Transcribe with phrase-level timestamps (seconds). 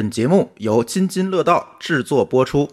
[0.00, 2.66] 本节目由津津乐道制作播出。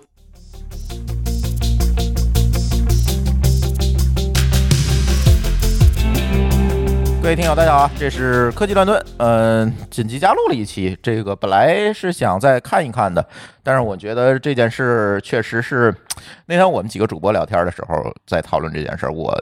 [7.21, 7.91] 各位听友，大家好！
[7.99, 10.97] 这是科技乱炖，嗯，紧急加录了一期。
[11.03, 13.27] 这个本来是想再看一看的，
[13.61, 15.93] 但是我觉得这件事确实是
[16.45, 19.09] 那天我们几个主播聊天的时候在讨论这件事。
[19.09, 19.37] 我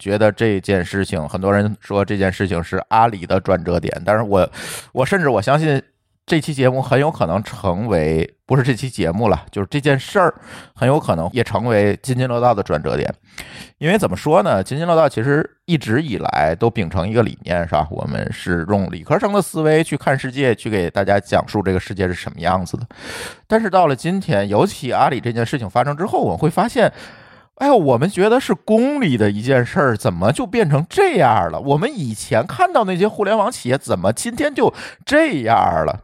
[0.00, 4.50] 觉得这件事情，很多人说这件事情是阿里的转折点，但是我
[4.90, 5.80] 我甚至我相信。
[6.26, 10.34] 这期节目很有可能成为不是这期节目了，就是这件事儿
[10.74, 13.12] 很有可能也成为津津乐道的转折点。
[13.76, 14.62] 因为怎么说呢？
[14.62, 17.86] 津津乐道其实一直以来都秉承一个理念，是吧？
[17.90, 22.86] 我们是用理科生的思维去看世界，去给大家讲述这个世界是什么样子的。
[23.46, 26.90] 但是到了今天，尤其阿里这件事情发生之后，我们会发现，
[27.56, 31.60] 哎呦，我们觉得是公理的一件事儿，怎么就变成这样了？
[31.60, 34.72] 我们以前看到那些互联网企业，怎么今天就
[35.04, 36.00] 这样了？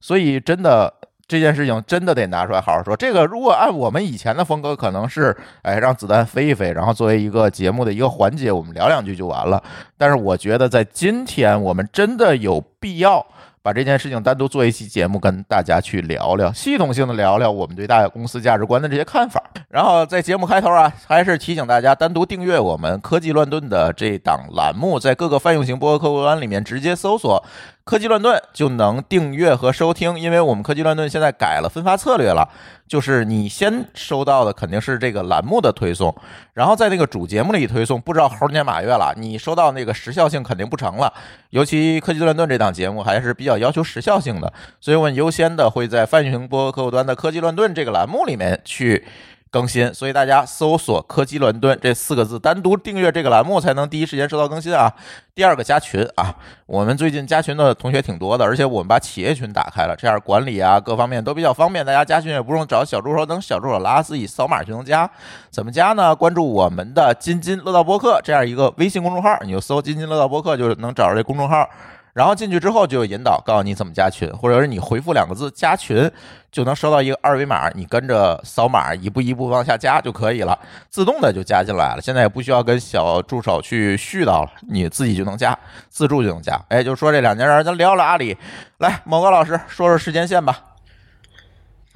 [0.00, 0.92] 所以，真的
[1.26, 2.96] 这件事情真的得拿出来好好说。
[2.96, 9.62] 这个如果按我们以前的风格，可能是哎让子弹飞一飞，然后作为一个节目的一个环节，我们聊两句就完了。
[9.96, 13.26] 但是我觉得在今天，我们真的有必要。
[13.62, 19.42] 把这件事情单独做一期节目，跟大家去聊聊，系统性的聊聊我们对大公司价值观的这些看法。
[19.76, 27.44] 然后在节目开头啊，还是提醒大家单独订阅我们科技乱炖的这档栏目，在各个泛用型播客客户端里面直接搜索
[27.84, 30.18] “科技乱炖”就能订阅和收听。
[30.18, 32.48] 因为我们科技乱炖现在改了分发策略了。
[32.88, 36.16] 就是你先收到的肯定是这个栏目的推送，
[36.54, 41.12] 然后在那个主节目里推送，不知道猴年马月了，你收到那个时效性肯定不成了。
[41.50, 49.04] 尤其科技乱炖这档节目还是比较要求时效性的，所以我们优先的会在泛用型播客客户端的科技乱炖这个栏目里面去。
[49.50, 54.92] 更新，所以大家搜索“科技乱炖”这四个字，单独订阅这个栏目，才能第一时间收到更新啊。
[55.34, 56.34] 第二个加群啊，
[56.66, 65.08] 我们最近加群的同学挺多的，而且我们把企业群打开了，这样管理啊各方面都比较方便，大家加群也不用找小助手等小助手拉，自己扫码就能加。
[65.50, 66.14] 怎么加呢？
[66.14, 71.66] 关注我们的“津津乐道播客”这样一个微信公众号，你就搜“津津乐道播客”就能找着这公众号。
[72.16, 76.10] 然后进去之后就有引导，告诉你怎么加群，或者是你回复两个字“加群”，
[76.50, 82.00] 就能收到一个二维码，你跟着扫码一步一步往下加就可以了，自动的就加进来了。
[82.00, 85.54] 现在也不需要跟小助手去絮叨了，你自己就能加，
[85.90, 86.58] 自助就能加。
[86.70, 88.34] 哎，就说这两件事，咱聊聊阿里。
[88.78, 90.58] 来，某个老师说说时间线吧。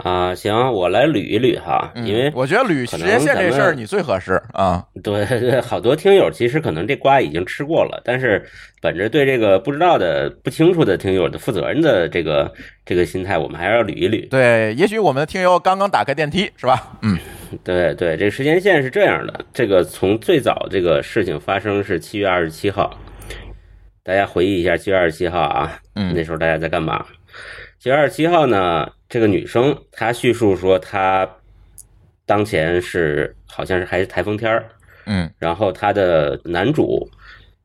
[0.02, 4.84] 啊，行，我来捋一捋哈，因为我觉得捋时间线这事儿你最合适啊。
[5.02, 8.44] 对 对，好多听友其实可能这瓜已经吃过了，但是
[8.80, 12.52] 本着对这个不知道的、不清楚的听友的负责任的这个
[12.84, 14.28] 这个心态，我们还是要捋一捋。
[14.28, 16.98] 对，也许我们的听友刚刚打开电梯，是吧？
[17.02, 17.18] 嗯，
[17.62, 22.98] 对对，这个时间线是这样的，这个从最早这个事情发生是七月二十七号，
[24.02, 27.04] 大家回忆一下七月二十七号啊，嗯，那时候大家在干嘛？
[27.78, 28.88] 七月二十七号呢？
[29.10, 31.28] 这个女生她叙述说，她
[32.24, 34.64] 当前是好像是还是台风天儿，
[35.06, 37.10] 嗯，然后她的男主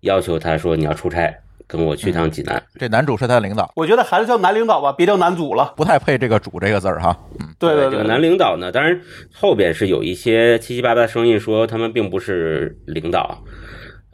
[0.02, 1.32] 要求她说，你要出差，
[1.68, 2.62] 跟我去趟济南。
[2.80, 7.16] 这男主是他的领导，我觉得还是叫男领导吧，别叫男主了，不太配这个“主”这个字儿哈。
[7.40, 9.00] 嗯，对对对，这个男领导呢，当然
[9.32, 13.44] 后边是有一些七七八八的声音说他们并不是领导，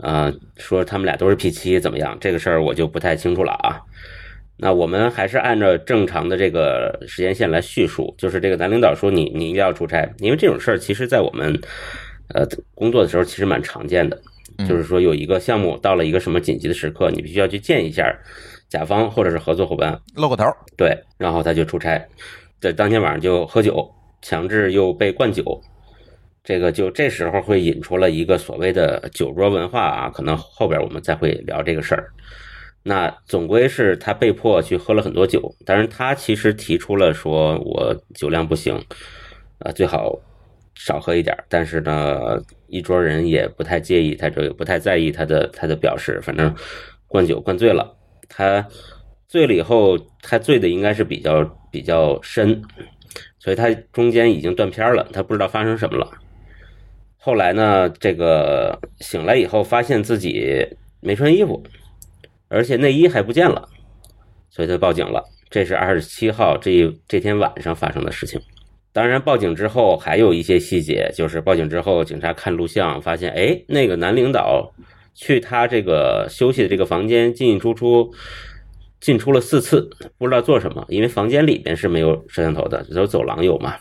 [0.03, 2.18] 啊，说他们俩都是 P 七怎么样？
[2.19, 3.80] 这个事儿我就不太清楚了啊。
[4.64, 11.60] 那我们还是按照正常的这个时间线来叙述，就是这个男领导说你你一定要出差，因为这种事儿其实在我们
[12.36, 12.46] 呃
[12.76, 14.22] 工作的时候其实蛮常见的，
[14.70, 18.16] 就是说有一个项目到了一个什么紧急的时刻，你必须要去见一下
[18.70, 20.46] 甲方或者是合作伙伴，露个头，
[20.78, 22.00] 对，然后他就出差，
[22.60, 23.90] 在当天晚上就喝酒，
[24.22, 25.44] 强制又被灌酒，
[26.44, 32.12] 这个就这时候会引出了一个所谓的酒桌文化啊，可能后边我们再会聊这个事儿。
[32.84, 38.75] 那总归是他被迫去喝了很多酒，但是他其实提出了说，我酒量不行，
[39.59, 40.19] 啊，最好
[40.74, 41.38] 少喝一点。
[41.47, 46.19] 但是呢，一桌人也不太介意，他这个不太在意他的他的表示。
[46.24, 46.56] 反正
[47.08, 47.96] 灌酒灌醉了，
[48.28, 48.68] 他
[49.28, 52.63] 醉了以后，他醉的应该是比较比较深，
[53.38, 56.10] 所以他中间已经断片了，他不知道发生什么了。
[57.18, 60.68] 后来呢，这个醒来以后，发现自己
[61.00, 61.63] 没穿衣服。
[62.51, 63.68] 而且内衣还不见了，
[64.50, 65.24] 所以他报警了。
[65.50, 68.39] 这是二十七号这这天晚上发生的事情。
[68.94, 74.69] 当然，报警之后还有一些细节，就是报警之后，警察看录像发现，哎，那个男领导
[75.13, 78.13] 去他这个休息的这个房间进进出出，
[79.00, 83.75] 进出了四次，不知道做什么，因为房间里面是没有摄像头的，只有走廊有嘛。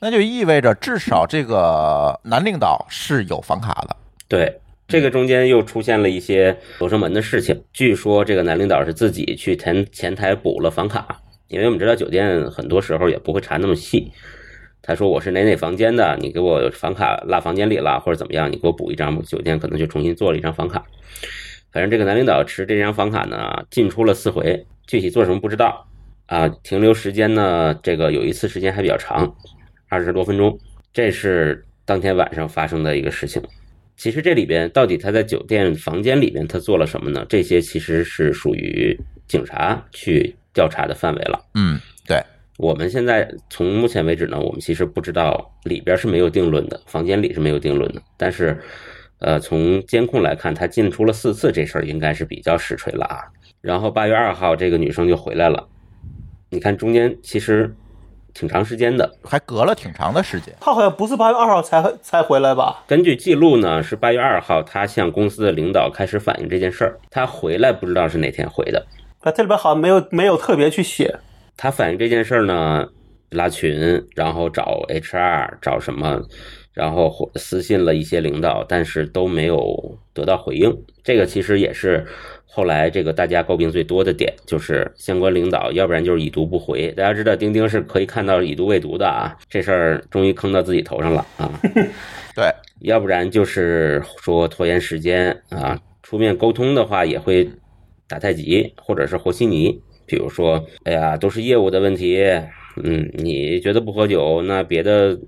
[0.00, 3.96] 那就意味着至少这个男领导是有房卡的。
[4.28, 4.60] 对。
[4.88, 7.64] 这个中间又出现了一些罗生门的事情。
[7.72, 14.12] 据说这个男领导是自己去前前台补了房卡，因为我们知道酒店很多时候也不会查那么细。
[14.82, 20.84] 他说我是哪哪房间的，你给我房卡落房间里了，或者怎么样，你给我补一张，酒店可能就重新做了一张房卡。
[21.72, 25.84] 反正这个男领导持这张房卡呢，进出了四回，具体做什么不知道
[26.26, 26.46] 啊。
[26.62, 29.34] 停留时间呢，这个有一次时间还比较长，
[29.88, 30.56] 二十多分钟。
[30.92, 33.42] 这是当天晚上发生的一个事情。
[33.96, 37.24] 其实这里边到底他在酒店房间里面他做了什么呢？
[37.28, 41.44] 这些其实是属于警察去调查的范围了。
[41.54, 42.22] 嗯，对，
[42.58, 48.02] 我们现在从目前为止呢，我们其实不知道里边是没有定论的，房间里是没有定论的。
[48.18, 48.58] 但是，
[49.18, 53.24] 呃，从监控来看，他进出了四次，这事儿应该是比较实锤了啊。
[53.62, 55.66] 然后八月二号，这个女生就回来了。
[56.50, 57.74] 你看中间其实
[58.36, 60.54] 挺长时间的，还隔了挺长的时间。
[60.60, 62.84] 他好像不是八月二号才才回来吧？
[62.86, 66.98] 根据记录呢，是八月二号，他向公司的领导开始反映这件事儿。
[67.10, 68.84] 他回来不知道是哪天回的，
[69.22, 71.18] 他这里边好像没有没有特别去写。
[71.56, 72.86] 他反映这件事儿呢，
[73.30, 76.20] 拉群，然后找 HR，找什么，
[76.74, 80.76] 然后私信了一些领导，但是都没有得到回应。
[81.02, 82.06] 这个其实也是
[82.56, 86.90] 后来这个大家诟病最多的点，就是相关领导要不然就是已读不回。
[86.92, 91.52] 大家知道钉钉是可以看到已读未读的啊，这事儿终于坑到自己头上了啊。
[92.34, 92.50] 对，
[92.80, 97.46] 要不然就是说拖延时间啊，出面沟通的话也会
[98.08, 99.78] 打太极或者是和稀泥。
[100.06, 102.22] 比如说，哎呀，都是业务的问题，
[102.82, 105.18] 嗯，你觉得不喝酒，那别的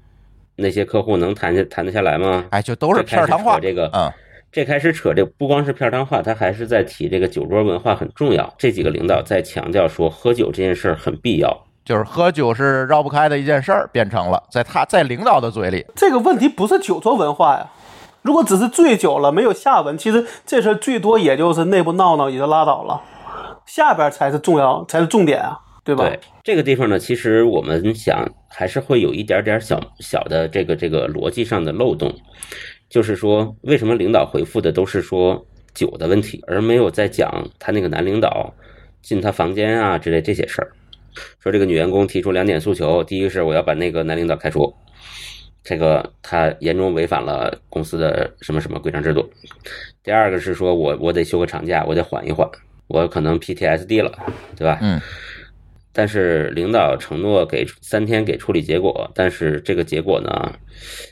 [0.57, 2.47] 那些客户能谈下谈得下来吗？
[2.53, 3.61] 哎，就都是片儿汤话。
[3.61, 4.11] 这个，嗯，
[4.51, 8.55] 这开始扯这不光是片儿汤话，他还是在提这个酒桌文化很重要。
[8.57, 11.55] 这几个领导在强调说，喝酒这件事儿很必要，
[11.85, 17.71] 就是喝酒是绕不开的一件事儿，变成了在他在领导的嘴里，这个问题不是酒桌文化呀。
[18.23, 23.01] 如果只是醉酒了没有下文，其实这事儿最多也就是内部闹闹也就拉倒了。
[23.65, 26.05] 下边才是重要，才是重点啊，对吧？
[26.05, 32.13] 对这个地方呢，其实我们想还是会有一点点小小的这个这个逻辑上的漏洞，
[32.89, 38.53] 就是说为什么领导回复的都是说酒的问题，而没有在讲他那个男领导
[39.03, 40.73] 进他房间啊之类这些事儿。
[41.41, 44.73] 说这个女员工提出两点诉求，第一个是我要把那个男领导开除，
[45.65, 49.23] 这个他严重违反了公司的什么什么规章制度；
[50.03, 52.49] 第二个是说我我得休个长假，我得缓一缓。
[52.87, 54.11] 我可能 PTSD 了，
[54.57, 54.79] 对吧？
[54.81, 54.99] 嗯。
[55.99, 60.31] 但是领导承诺给三天给处理结果，但是这个结果呢，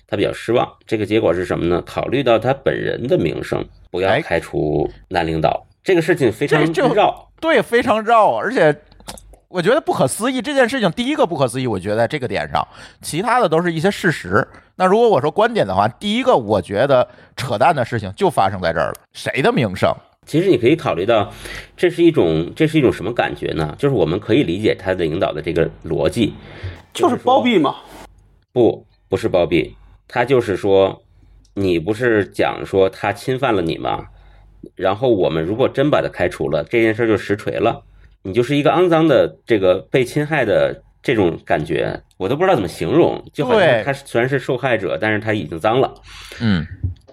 [0.06, 0.64] 他比较失望。
[0.86, 1.82] 这个结果是什么呢？
[1.84, 5.66] 考虑到他本人的名声，不要开除男领导。
[5.82, 8.36] 这个事情非常绕，对，非常绕。
[8.36, 8.72] 而且
[9.48, 10.40] 我觉得不可思议。
[10.40, 12.64] 这件事情第一个不可思议，我觉得在这个点上，
[13.02, 14.46] 其他的都是一些事实。
[14.76, 18.94] 那如果我说观点的话，第一个我觉得扯淡的事情就发生在这儿了。
[19.12, 19.92] 谁的名声？
[20.26, 21.32] 其实你可以考虑到，
[21.76, 23.74] 这是一种这是一种什么感觉呢？
[23.78, 26.34] 就是我们可以理解他的领导的这个逻辑，
[26.92, 27.76] 就是包庇嘛？
[28.52, 29.76] 不，不是包庇，
[30.08, 31.02] 他就是说，
[31.54, 34.06] 你不是讲说他侵犯了你吗？
[34.74, 37.84] 然后我们如果真把他开除了，这件事就实锤了，
[38.22, 45.94] 你就是一个肮脏的这个被侵害的这种感觉，我都不知道怎么形容，就好像他虽然是受害者，但是他已经脏了，
[46.40, 46.66] 嗯。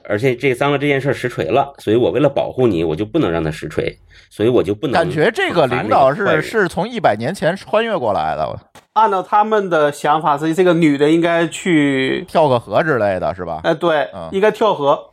[0.05, 3.97] 而且这脏了这件事实锤了，所以我为了保护你，我就不能让他实锤，
[4.29, 8.59] 所以我就不能感觉这个领导是是从一百年前穿越过来的。
[8.93, 13.61] 按照他们的想法，是这个女的应该去跳个河之类的是吧？
[13.63, 15.11] 哎，对，应该跳河，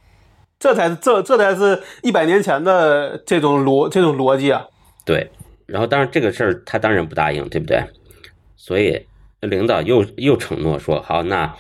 [0.58, 4.66] 这才是这这才是一百年前的这种逻这种逻辑啊。
[5.04, 5.30] 对，
[5.66, 7.82] 然后当然这个事儿他当然不答应，对不对？
[8.56, 9.06] 所以
[9.40, 11.54] 领导又又承诺说好那。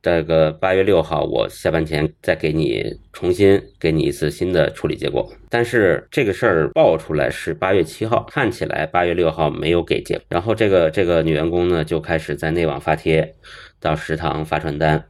[0.00, 5.28] 这个八月六号，我下班前再给你重新给你一次新的处理结果。
[5.50, 10.20] 但是这个事儿爆出来是八月七号，看起来八月六号没有给结。
[10.28, 13.34] 然后这个这个女员工呢，就开始在内网发帖，
[13.80, 15.04] 到食堂发传单，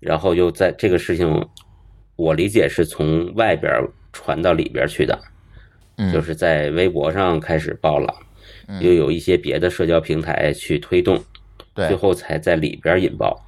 [0.00, 1.48] 然后又在这个事情，
[2.16, 3.72] 我理解是从外边
[4.12, 5.16] 传到里边去的，
[6.12, 8.12] 就是在微博上开始爆了，
[8.80, 11.22] 又有一些别的社交平台去推动，
[11.76, 13.44] 最后才在里边引爆。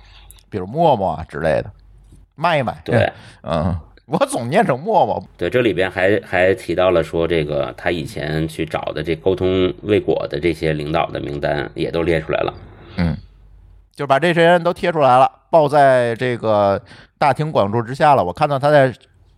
[0.51, 1.71] 比如陌陌啊之类的，
[2.35, 2.77] 卖一卖。
[2.85, 3.11] 对，
[3.43, 3.75] 嗯，
[4.07, 5.23] 我总念成陌陌。
[5.37, 12.53] 对，这里边还还提到了说，这个他以前去找的这沟通未果的这些领导的名单也都列出来了。
[12.97, 13.17] 嗯，
[13.95, 16.83] 就把这些人都贴出来了，报在这个
[17.17, 18.25] 大庭广众之下了。
[18.25, 18.93] 我看到他在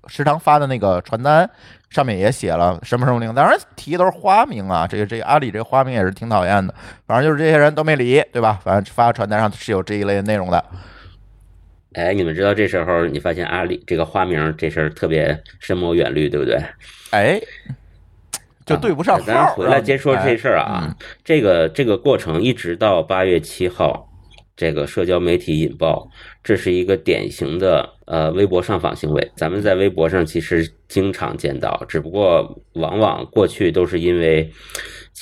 [0.07, 1.49] 食堂发的那个传单
[1.91, 4.87] 上面也写了什么什么名，当然提都是花名啊。
[4.87, 6.75] 这个这个阿里这个花名也是挺讨厌的。
[7.07, 8.59] 反正就是这些人都没理，对吧？
[8.65, 10.65] 反正发传单上是有这一类内容的。
[11.95, 16.59] 哎，你们知道这时候你发现阿里这个花名这事儿特别深谋远虑，对不对？
[17.11, 17.41] 哎，
[18.65, 19.25] 就对不上号。
[19.25, 24.09] 咱回来接说这事儿哎啊，这个这个过程一直到八月七号，
[24.57, 26.09] 这个社交媒体引爆，
[26.43, 29.31] 这是一个典型的呃微博上访行为。
[29.37, 34.51] 咱们在微博上其实经常见到，只不过往往过去都是因为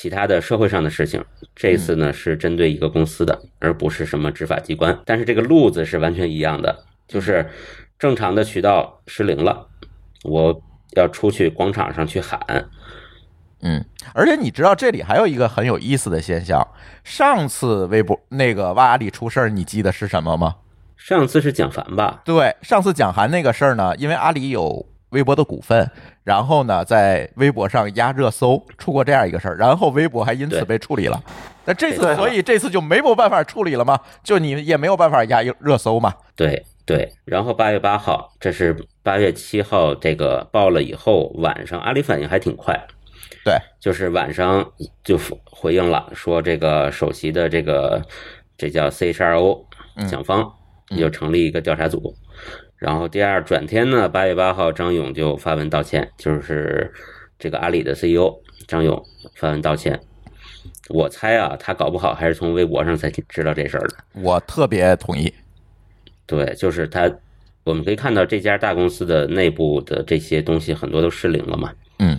[0.01, 1.23] 其他的社会上的事情，
[1.55, 4.99] 这次呢是针对一个公司的，而不是什么执法机关。
[5.05, 6.75] 但是这个路子是完全一样的，
[7.07, 7.47] 就是
[7.99, 9.67] 正常的渠道失灵了，
[10.23, 10.59] 我
[10.95, 12.39] 要出去广场上去喊。
[13.61, 16.67] 嗯，而且你知道这里还有一个很有意思的现象，
[17.03, 20.55] 上次微博那个哇阿里出事儿，你记得是什么吗？
[20.97, 22.23] 上次是蒋凡吧？
[22.25, 25.89] 对，上次蒋凡那个事儿呢，因为阿里有微博的股份，
[26.23, 31.21] 然后呢在微博上压热搜，出过这样一个事儿，然后微博还因此被处理了。
[31.63, 33.99] 那这次，所以这次就没有办法处理了吗？
[34.23, 36.13] 就你也没有办法压热搜嘛？
[36.35, 37.07] 对对。
[37.23, 42.75] 然后八月八号，这是八月七号这个报了以后，晚上阿里反应还挺快，
[43.45, 44.65] 对，就是晚上
[45.03, 48.01] 就回应了，说这个首席的这个
[48.57, 49.63] 这叫 CHRO
[49.97, 50.51] 嗯蒋方
[50.89, 52.15] 又成立一个调查组。
[52.81, 56.91] 然后第二转天呢，八月八号，张勇就发文道歉，就是
[57.37, 58.33] 这个阿里的 CEO
[58.65, 58.99] 张勇
[59.35, 60.01] 发文道歉。
[60.89, 63.97] 我猜啊，他搞不好还是从微博上才知道这事儿的。
[64.13, 65.31] 我特别同意。
[66.25, 67.07] 对，就是他，
[67.63, 71.71] 我们可以看到这家大公司的内部的这些东西很多都失灵了嘛。
[71.99, 72.17] 嗯，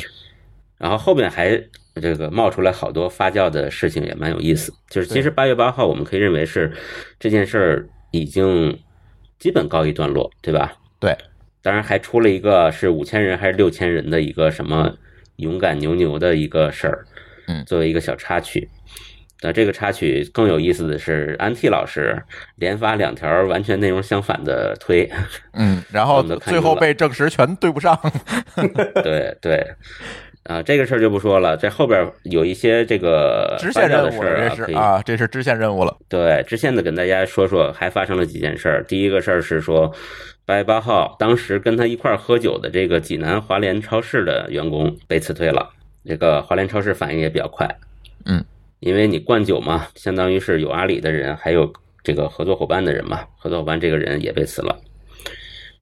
[0.79, 1.61] 然后后面还
[1.97, 4.73] 这个冒出来好多发酵的事情，也蛮有意思。
[4.89, 6.73] 就是其实八月八号，我们可以认为是
[7.19, 8.79] 这件事儿已经
[9.43, 10.73] 基本告一段落，对吧？
[11.01, 11.19] 对，
[11.63, 14.95] 当然还出了一个是五千人还是六千人的一个什么
[15.39, 17.05] 勇敢牛牛的一个事儿，
[17.49, 18.69] 嗯作为一个小插曲。
[19.43, 22.23] 那这个插曲更有意思的是，安 T 老师
[22.55, 25.11] 连发两条完全内容相反的推，
[25.55, 27.99] 嗯，然后 最后被证实全对不上。
[29.03, 29.67] 对 对，
[30.45, 35.97] 啊，这个事儿就不说了，这后边有一些这个支线的任务了，事儿这是啊，这是支线任务了。
[36.09, 38.85] 对，支线的跟大家说说，还发生了几件事儿。
[38.85, 39.93] 第一个事儿是说，
[40.45, 45.71] 八月八号，当时跟他一块儿喝酒的这个济南华联超市的员工被辞退了。
[46.05, 47.69] 这个华联超市反应也比较快，
[48.25, 48.45] 嗯，
[48.81, 51.73] 因为你灌酒嘛，相当于是有阿里的人，还有
[52.03, 54.77] 这个合作伙伴的人嘛，合作伙伴这个人也被辞了。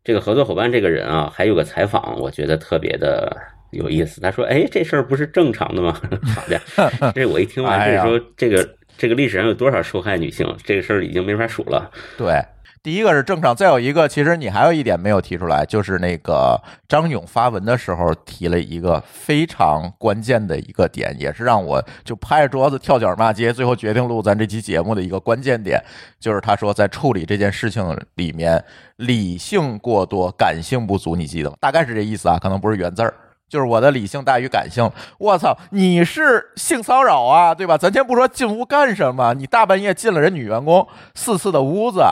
[0.05, 3.35] 这个合作伙伴这个人啊，还有个采访，我觉得特别的
[3.70, 4.20] 有意思。
[4.20, 5.92] 他说：“哎，这事儿不是正常的吗？”
[6.34, 11.90] 好家伙，这我一听完， 哎呀这说这个这个历史上有多少受害女性，这个事儿已经没法数了。
[12.18, 12.42] 对，
[12.82, 25.82] 第一个是正常，再有一个，其实你还有一点没有提出来，就是那个张勇发文的时候提了一个非常关键的一个点，也是让我就拍着桌子跳脚骂街，最后决定录咱这期节目的一个关键点，
[26.18, 28.62] 就是他说在处理这件事情里面，
[28.96, 31.56] 理性过多，感性不足，你记得吗？
[31.60, 33.14] 大概是这意思啊，可能不是原字儿。
[33.50, 34.88] 就是我的理性大于感性，
[35.19, 35.59] 我操！
[35.71, 37.76] 你是性骚扰啊，对吧？
[37.76, 42.04] 咱先不说进屋干什么，你大半夜进了人女员工四次的屋子，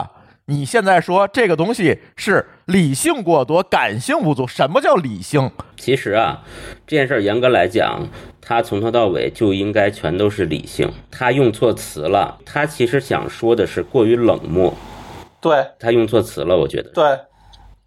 [0.47, 4.45] 你现在说这个东西是理性过多，感性不足？
[4.45, 5.49] 什么叫理性？
[5.77, 6.43] 其实啊，
[6.85, 8.05] 这件事儿严格来讲，
[8.41, 10.91] 他从头到尾就应该全都是理性。
[11.09, 14.73] 他用错词了，他其实想说的是过于冷漠，
[15.39, 16.89] 对他用错词了，我觉得。
[16.89, 17.17] 对，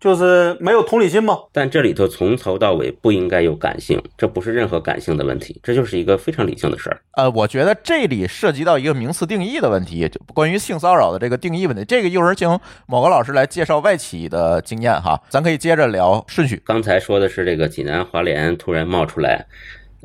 [0.03, 1.39] 就是没有同理心嘛。
[1.53, 7.01] 但这里头从头到尾不应该有感性，这不是任何感性的问题，这就是一个非常理性的事儿。
[7.13, 11.85] 呃，我觉得这里涉及到一个名词定义的问题，就关于性骚扰的这个定义问题。
[11.85, 16.61] 这个一会儿请某个老师来介绍外企的经验哈，咱可以接着聊顺序。
[16.67, 19.47] 刚才说的是这个济南华联突然冒出来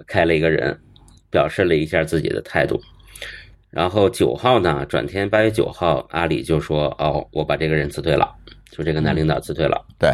[0.05, 0.79] 开了一个人，
[1.31, 2.79] 表示了一下自己的态度。
[3.71, 8.33] 然后九号呢，转天八月九号，阿里就说：“哦，我把这个人辞退了，
[8.77, 10.11] 就这个男领导辞退了。”对，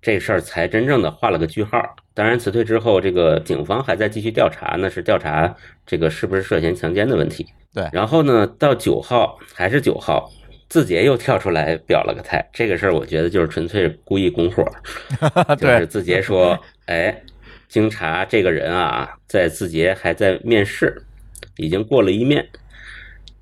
[0.00, 1.78] 这事儿才真正的画了个句号。
[2.14, 5.54] 当然，辞退之后，这个警方还在继续调查，那是调查
[5.84, 7.46] 这个是不是涉嫌强奸的问题。
[7.74, 10.30] 对然后呢，到九号还是九号，
[10.70, 12.42] 字节又跳出来表了个态。
[12.54, 14.64] 这个事儿，我觉得就是纯粹故意拱火。
[15.58, 17.22] 就是对，字节说，哎，
[17.68, 20.96] 经查这个人啊，在字节还在面试，
[21.58, 22.48] 已经过了一面。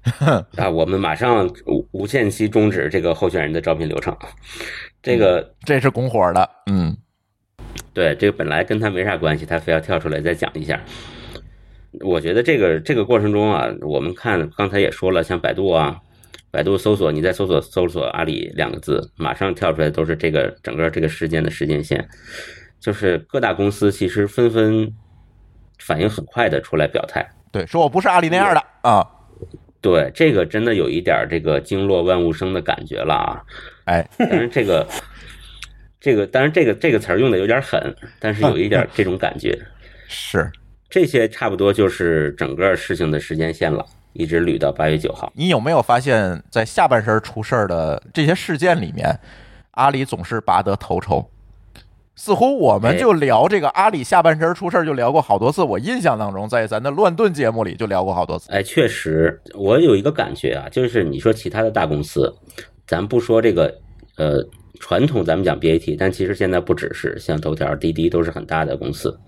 [0.57, 4.17] 啊，我们马上无无限期终止这个候选人的招聘流程。
[5.03, 6.97] 这个这是拱火的，嗯，
[7.93, 10.81] 对，这个本来跟他没啥关系，他非要跳出来再讲一下。
[12.01, 15.97] 我觉得这个这个过程中啊，我们看刚才也说了，像百度啊，
[16.51, 22.09] 百度搜索，你在搜索搜索阿里两个字，马上跳出来都是这个整个这个事件的时间线，
[22.81, 24.93] 就是各大公司其实纷纷
[25.79, 27.25] 反应很快的出来表态。
[27.53, 29.07] 对，说我不是阿里那样的啊，
[29.85, 33.43] 对，这个真的有一点这个经络万物生的感觉了啊！
[33.85, 34.89] 哎，但是这个
[36.01, 39.55] 这个当然这个这个词儿用的有点狠，但是有一点这种感觉。
[40.09, 40.51] 是，
[40.89, 45.31] 这些差不多就是整个事情的时间线了，一直捋到八月九号。
[45.37, 49.21] 你有没有发现，在下半身出事儿的这些事件里面，
[49.73, 51.31] 阿里总是拔得头筹？
[52.17, 55.63] 似乎我们就聊这个阿里下半身出事儿，就聊过好多次。
[55.63, 58.51] 我印象当中，在咱的乱炖节目里就聊过好多次。
[58.53, 62.33] 哎，确实，我有一个感觉啊，就是你说其他的大公司，
[62.87, 63.81] 咱不说这个，
[64.17, 64.37] 呃，
[64.79, 69.19] 传统咱们讲 BAT，但其实现在不只是像头条、滴滴都是很大的公司，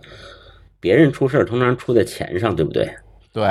[0.79, 2.89] 别人出事儿通常出在钱上，对不对？
[3.33, 3.45] 对，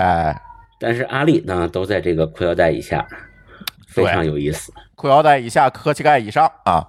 [0.80, 3.06] 但是阿里呢，都在这个裤腰带以下，
[3.89, 4.72] 非常有意思。
[4.96, 6.88] 裤腰带以下，磕膝盖以上啊。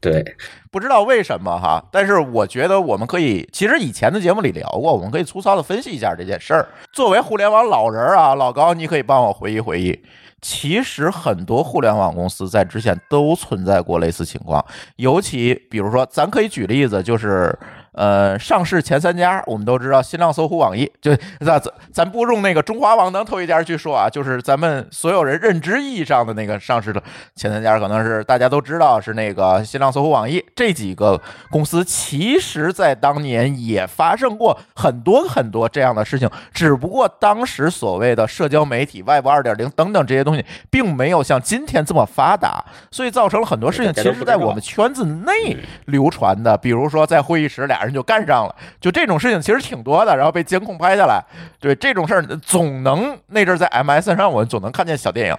[0.00, 0.24] 对，
[0.70, 6.68] 不知道为什么哈，但是我觉得我们可以，其实以前的节目里聊过，我们可以粗糙的分析一下这件事儿。
[6.92, 10.00] 作为互联网老人儿啊，老高，你可以帮我回忆回忆。
[10.40, 14.64] 其实很多互联网公司在之前都存在过类似情况，
[14.96, 17.58] 尤其比如说，咱可以举例子，就是。
[17.92, 27.02] 呃，上市前三家，我们都知道，新浪、搜狐、网易，就咱咱咱不用那个中华网能头一家去说啊，就是咱们所有人认知意义上的那个上市的
[27.34, 47.94] 前三家，可能是大家都知道是那个新浪、搜狐、网易这几个公司，其实在当年也发生过很多很多这样的事情，只不过当时所谓的社交媒体、Web 二点零等等这些东西，并没有像今天这么发达，所以造成了很多事情，其实在我们圈子内流传的，比如说在会议室俩人。
[47.98, 51.20] 就干上了，就这种事情其实挺多的，然后被监控拍下来。
[51.58, 55.36] 对这种事儿，总能那阵在 MSN 上，我总能看见小电影，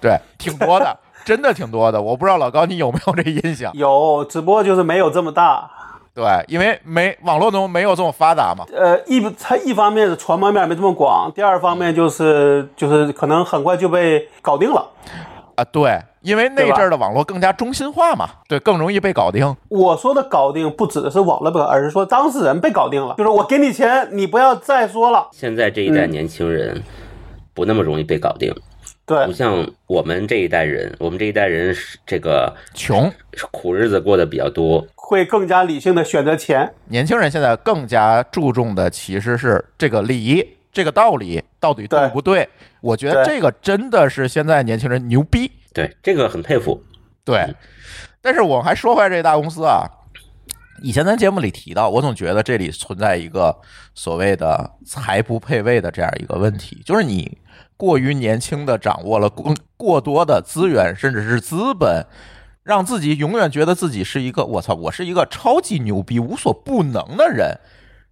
[0.00, 2.00] 对，挺多的，真的挺多的。
[2.00, 3.72] 我不知道老高你有没有这印象？
[3.74, 5.68] 有，只不过就是没有这么大。
[6.14, 8.64] 对，因为没网络中没有这么发达嘛。
[8.72, 14.86] 呃，一它一方面是传播面没这么广，第二方面就是就是可能很快就被搞定了。
[15.56, 19.56] 啊，对，因为那阵儿的网络更加中心化嘛，对，更容易被搞定。
[19.68, 25.28] 我说的搞定不指的是网络被，而是说当事人被搞定了，就是我给你钱，你不要再说了。
[25.32, 26.82] 现在这一代年轻人
[27.54, 28.54] 不那么容易被搞定，
[29.06, 33.10] 对，不像我们这一代人，我们这一代人是这个穷
[33.50, 36.74] 苦日子过得比较多，会更加理性的选择钱。
[36.88, 40.56] 年轻人现在更加注重的其实是这个理。
[40.70, 42.46] 这个道理到底对不对？
[42.82, 45.50] 我觉得这个真的是现在年轻人牛逼。
[45.78, 46.82] 对，这个很佩服。
[47.24, 47.54] 对，
[48.20, 49.86] 但是我还说回来这大公司啊，
[50.82, 53.56] 以前咱节目里提到，我总觉得这里存在一个
[53.94, 57.38] 所谓的财不配位的这样一个问题，就是你
[57.76, 62.04] 过于年轻的掌握了过过多的资源，甚至是资本，
[62.64, 67.56] 让自己永远觉得自己是一个我操，我是一个超级牛逼、无所不能的人。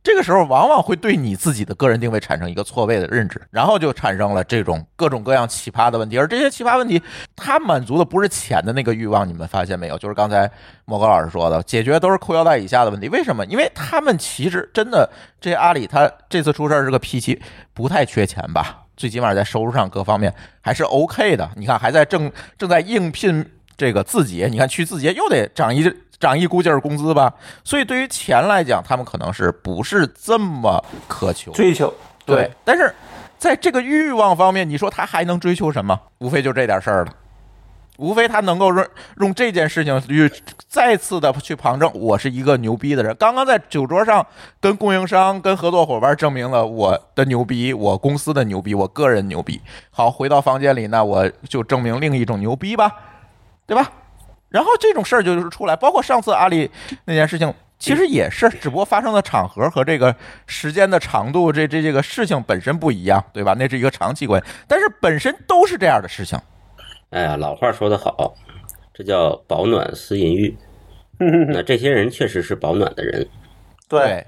[0.06, 6.16] 这个时候往往会对你自己的个人定位产生一个错位的认知，然后就产生了这种各种各样奇葩的问题。
[6.16, 7.02] 而这些奇葩问题，
[7.34, 9.98] 它满足的不是钱的那个欲望，你们发现没有？
[9.98, 10.48] 就是刚才
[10.84, 13.08] 莫高老师说的，解决都是裤腰带以下的问题。
[13.08, 13.44] 为什么？
[13.46, 17.42] 因为他们其实真的，这阿里他这次出事儿是个 P 七，
[17.74, 18.84] 不太缺钱吧？
[18.96, 21.50] 最起码在收入上各方面还是 OK 的。
[21.56, 23.44] 你看，还在正正在应聘
[23.76, 25.92] 这个字节，你看去字节又得涨一。
[26.18, 31.92] 涨一股劲儿工资吧，所以对于钱来讲，他们可能是不是这么渴求追求？
[32.24, 32.94] 对，但是
[33.38, 36.00] 在这个欲望方面，你说他还能追求什么？
[36.18, 37.12] 无非就这点事儿了，
[37.98, 38.86] 无非他能够用
[39.18, 40.30] 用这件事情去
[40.66, 43.14] 再次的去旁证，我是一个牛逼的人。
[43.16, 44.26] 刚刚在酒桌上
[44.60, 49.60] 跟供应商、跟合作伙伴证明了我的牛逼，我公司的牛逼，我个人牛逼。
[49.90, 52.90] 好，回到房间里，那我就证明另一种牛逼吧，
[53.66, 53.90] 对吧？
[54.48, 56.70] 然后这种事儿就是出来，包括上次阿里
[57.04, 60.14] 那件事情，其实也是，只不过发生的场合和这个
[60.46, 63.54] 时间的长度，这这这个事情本身不一样，对吧？
[63.58, 66.38] 那是一个长期关系，但是本身都是这样的事情。
[67.10, 68.34] 哎呀，老话说得好，
[68.94, 70.56] 这叫保暖思淫欲。
[71.52, 73.26] 那这些人确实是保暖的人，
[73.88, 74.26] 对，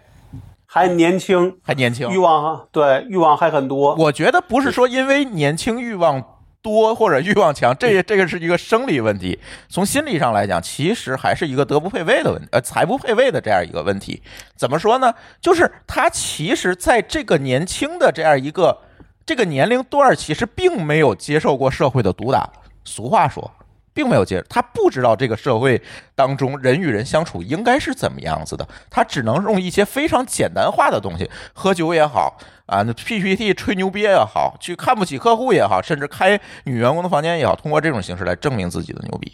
[0.67, 3.95] 还年轻，还年轻，欲望哈，对，欲望还很多。
[3.95, 6.25] 我觉得不是说因为年轻欲望。
[6.63, 9.39] 多或者欲望强，这这个是一个生理问题。
[9.69, 14.23] 从心理上来讲，其实还是一个德不配位的问题，呃，财不配位的这样一个问题。
[14.57, 15.15] 怎么说呢？
[15.41, 18.79] 就是他其实在这个年轻的这样一个
[19.25, 22.49] 这个年龄段，其实并没有接受过社会的毒打。
[22.85, 23.51] 俗话说。
[23.95, 25.83] 并没有接，他不知道这个社会
[26.15, 39.33] 当中人与人相处应该是怎么样子的，他只能用一些非常简单化的东西，喝酒也好啊，那 PPT 吹牛逼也好，去看不起客户也好，甚至开女员工的房间也好，通过这种形式来证明自己的牛逼。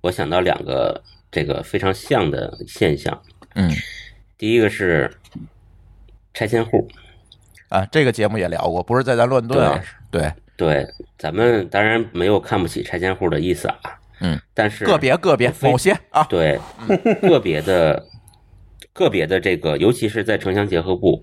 [0.00, 1.00] 我想到两个
[1.30, 3.22] 这个非常像的现象，
[3.54, 3.70] 嗯，
[4.36, 5.10] 第一个是
[6.34, 6.86] 拆迁户。
[7.68, 10.30] 啊，这个节目也聊过，不是在咱乱炖啊，对。
[10.58, 13.76] 对，咱们当然没有看不起拆迁户的意思啊，
[14.20, 16.58] 嗯，但是个别个别某些啊，对，
[17.20, 18.02] 个别的
[18.94, 21.22] 个别的这个，尤其是在城乡结合部，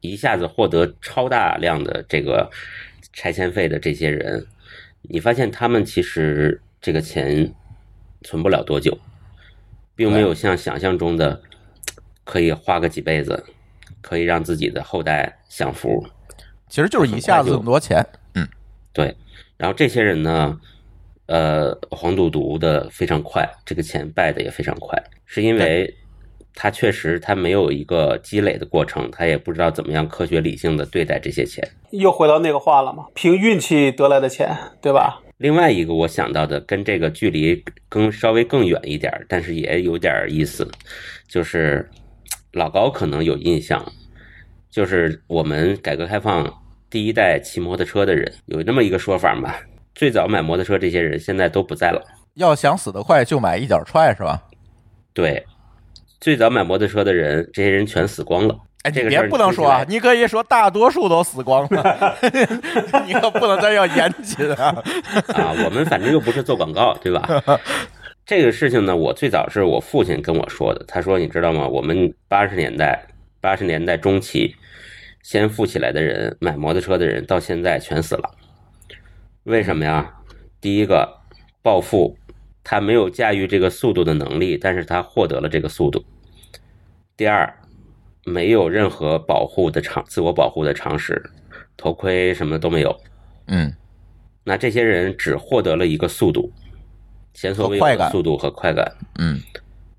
[0.00, 2.50] 一下子获得超大量的这个
[3.12, 4.46] 拆迁费的这些人，
[5.02, 7.52] 你发现他们其实这个钱
[8.22, 8.98] 存不了多久，
[9.94, 11.42] 并没有像想象中的
[12.24, 13.44] 可以花个几辈子，
[14.00, 16.06] 可以让自己的后代享福。
[16.68, 18.48] 其实就是一下子这么多钱，嗯，
[18.92, 19.16] 对。
[19.56, 20.58] 然后这些人呢，
[21.26, 25.94] 呃，黄赌毒的非常快，这个钱败的也非常快，是因为
[26.54, 31.66] 他确实他没有一个积累的过程，他也不知道怎么样科学理性的对待这些钱。
[31.90, 35.20] 又回到那个话了嘛，凭运气得来的钱，对吧？
[35.38, 40.70] 另外一个我想到的跟这个距离更稍微更远一点，但是也有点意思，
[41.26, 41.88] 就是
[42.52, 43.82] 老高可能有印象。
[44.70, 46.46] 就是我们改革开放
[46.88, 49.52] 第一代骑摩托车的人，有那么一个说法嘛？
[49.94, 52.00] 最早买摩托车这些人现在都不在了。
[52.34, 54.44] 要想死得快，就买一脚踹，是吧？
[55.12, 55.44] 对，
[56.20, 58.56] 最早买摩托车的人，这些人全死光了。
[58.82, 62.16] 哎，这个别不能说啊，你可以说大多数都死光了，
[63.06, 64.82] 你可不能再要严谨啊。
[65.34, 67.60] 啊，我们反正又不是做广告，对吧？
[68.26, 70.84] 这个事情呢，我最早是我父亲跟我说的。
[70.86, 71.66] 他说：“你知道吗？
[71.66, 73.06] 我们八十年代。”
[73.42, 74.54] 八十年代中期，
[75.22, 78.30] 先富起来的人，买摩托车的人，到现在全死了。
[79.44, 80.12] 为什么呀？
[80.60, 81.08] 第一个，
[81.62, 82.18] 暴富，
[82.62, 86.04] 他没有驾驭这个速度的能力，但是他获得了这个速度。
[87.16, 87.52] 第二，
[88.24, 91.22] 没有任何保护的常，自我保护的常识，
[91.76, 92.96] 头盔什么的都没有。
[93.48, 93.74] 嗯，
[94.44, 96.52] 那这些人只获得了一个速度，
[97.34, 98.90] 前所未有的速度和快感。
[99.18, 99.40] 嗯，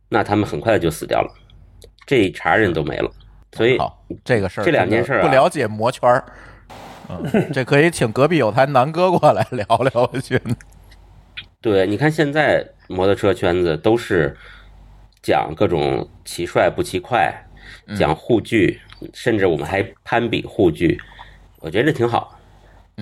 [0.10, 1.34] 那他们很快就死掉了，
[2.06, 3.12] 这一茬人都没了。
[3.54, 3.78] 所以
[4.24, 6.24] 这个事儿，这两件事不了解魔圈儿，
[7.10, 10.10] 嗯，这可以请隔壁有台南哥过来聊聊。
[10.14, 10.56] 我觉得，
[11.62, 14.36] 对，你看现在摩托车圈子都是
[15.22, 17.34] 讲各种骑帅不骑快，
[17.98, 18.80] 讲护具，
[19.14, 21.00] 甚至我们还攀比护具，
[21.60, 22.40] 我觉得挺好。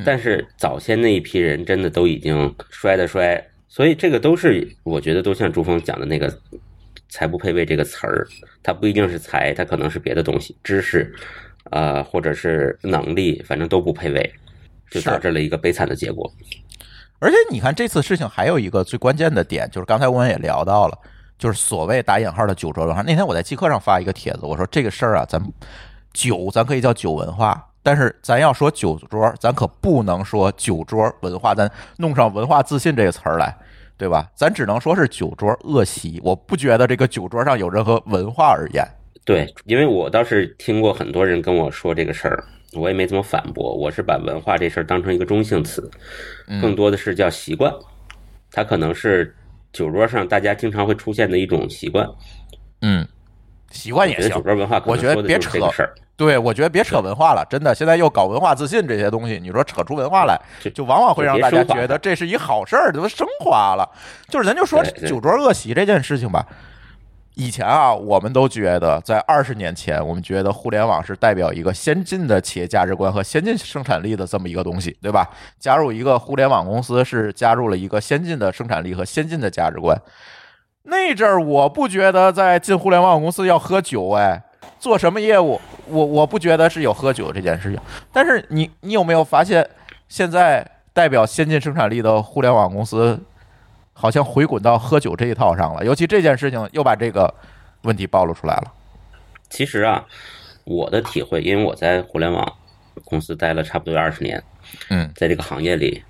[0.05, 6.39] 但是早先那一批人真的都已经摔的摔，所以这个都是我觉得都像朱峰讲的那个。
[7.11, 8.27] 才不配位这个词儿，
[8.61, 11.11] 它不一定是才，它可能是别的东西，知识，
[11.71, 14.31] 呃，或者是能力，反正都不配位，
[14.91, 16.31] 就导致了一个悲惨的结果。
[17.19, 20.97] 而且你看这次事情还有一个最关键的点，就是刚才我们也聊到了，
[21.37, 23.01] 就是所谓打引号的酒桌文化。
[23.01, 25.41] 那天我在极客上发一个帖子，我说这个事儿啊，咱
[26.13, 33.55] 酒咱可以叫酒文化，但是咱要说酒桌，咱可不能说酒桌文化，咱弄上文化自信这个词儿来。
[33.99, 34.25] 对吧？
[34.33, 38.81] 咱只能说是酒桌恶习，我不觉得这个酒桌上有任何文化而言。
[39.25, 42.41] 对，因为我倒是听过很多人跟我说这个事儿，
[42.73, 43.73] 我也没怎么反驳。
[43.75, 45.89] 我是把文化这事儿当成一个中性词，
[46.61, 47.73] 更多的是叫习惯。
[48.51, 49.35] 它可能是
[49.71, 52.07] 酒桌上大家经常会出现的一种习惯。
[52.81, 53.07] 嗯，
[53.71, 54.29] 习惯也行。
[54.29, 55.93] 酒桌文化，我觉得别扯事儿。
[56.15, 57.73] 对，我觉得别扯文化了，真的。
[57.73, 60.37] 现在又搞文化自信这些东西，你说扯出文化来，
[60.73, 63.89] 就往往会让大家觉得这是一好事儿，怎么升华了？
[64.27, 66.45] 就是咱就说酒桌恶习这件事情吧。
[67.35, 75.29] 以前啊，我们都觉得在二十年前，我们觉得互联网是代表一个先进的企业价值观和先进生产力的这么一个东西，对吧？
[75.59, 79.97] 加入一个互联网公司是加入了一个先进的生产力和先进的价值观。
[80.83, 84.43] 那阵儿我不觉得在进互联网公司要喝酒，哎。
[84.77, 87.77] 做什么业务，我我不觉得是有喝酒这件事情。
[88.13, 89.67] 但是你你有没有发现，
[90.07, 93.19] 现在代表先进生产力的互联网公司，
[93.99, 95.83] 好像回滚到喝酒这一套上了？
[95.83, 97.33] 尤其这件事情又把这个
[97.81, 98.73] 问题暴露出来了。
[99.49, 100.05] 其实啊，
[100.63, 102.49] 我的体会，因为我在互联网
[103.03, 104.41] 公司待了差不多二十年，
[104.89, 106.01] 嗯，在这个行业里，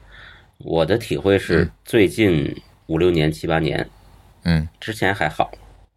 [0.60, 3.90] 我的体会是最近五六年、七八年，
[4.44, 5.50] 嗯，之前还好。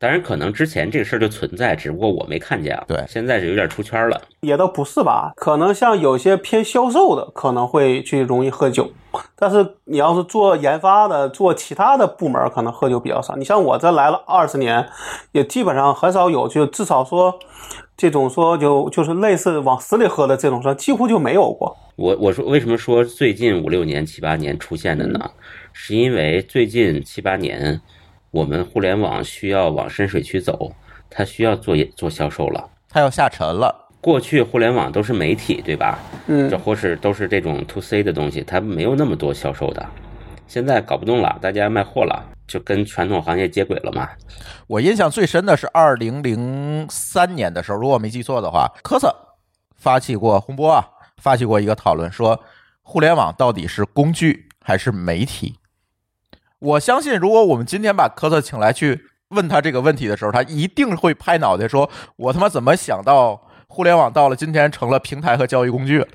[0.02, 2.82] 当然，可能之前这个事儿就存在，只不过我没看见啊。
[2.88, 4.20] 对，现在是有点出圈了。
[4.40, 5.32] 也都不是吧？
[5.36, 8.90] 可能像有些偏销售的，可能会去容易喝酒。
[9.36, 13.36] 但是你要是做研发的，做其他的部门，可能喝酒比较少。
[13.36, 14.84] 你像我这来了二十年，
[15.30, 17.38] 也基本上很少有，就至少说
[17.96, 21.76] 这种说就就是类似往死里喝的这种说，几乎就没有过。
[21.94, 25.30] 我我说为什么说最近五六年、七八年出现的呢？
[25.72, 27.80] 是因为最近七八年。
[28.32, 30.72] 我们互联网需要往深水区走，
[31.10, 33.88] 它需要做做销售了，它要下沉了。
[34.00, 35.98] 过去互联网都是媒体，对吧？
[36.28, 39.86] 嗯，这或是都是这种 to C 的东西，它没有那么多销售的。
[40.48, 44.08] 现在搞不动了，大家卖货了，就跟传统行业接轨了嘛。
[44.66, 49.14] 我印象最深的是二零零三年的时候，如果没记错的话，科瑟
[49.76, 52.42] 发起过洪波啊，发起过一个讨论，说
[52.80, 55.54] 互联网到底是工具还是媒体？
[56.62, 66.06] 我相信，如果我们今天把科特请来去问他这个问题的时候，他一定会拍脑袋说：“我他妈怎么想到互联网到了今天成了平台和交易工具。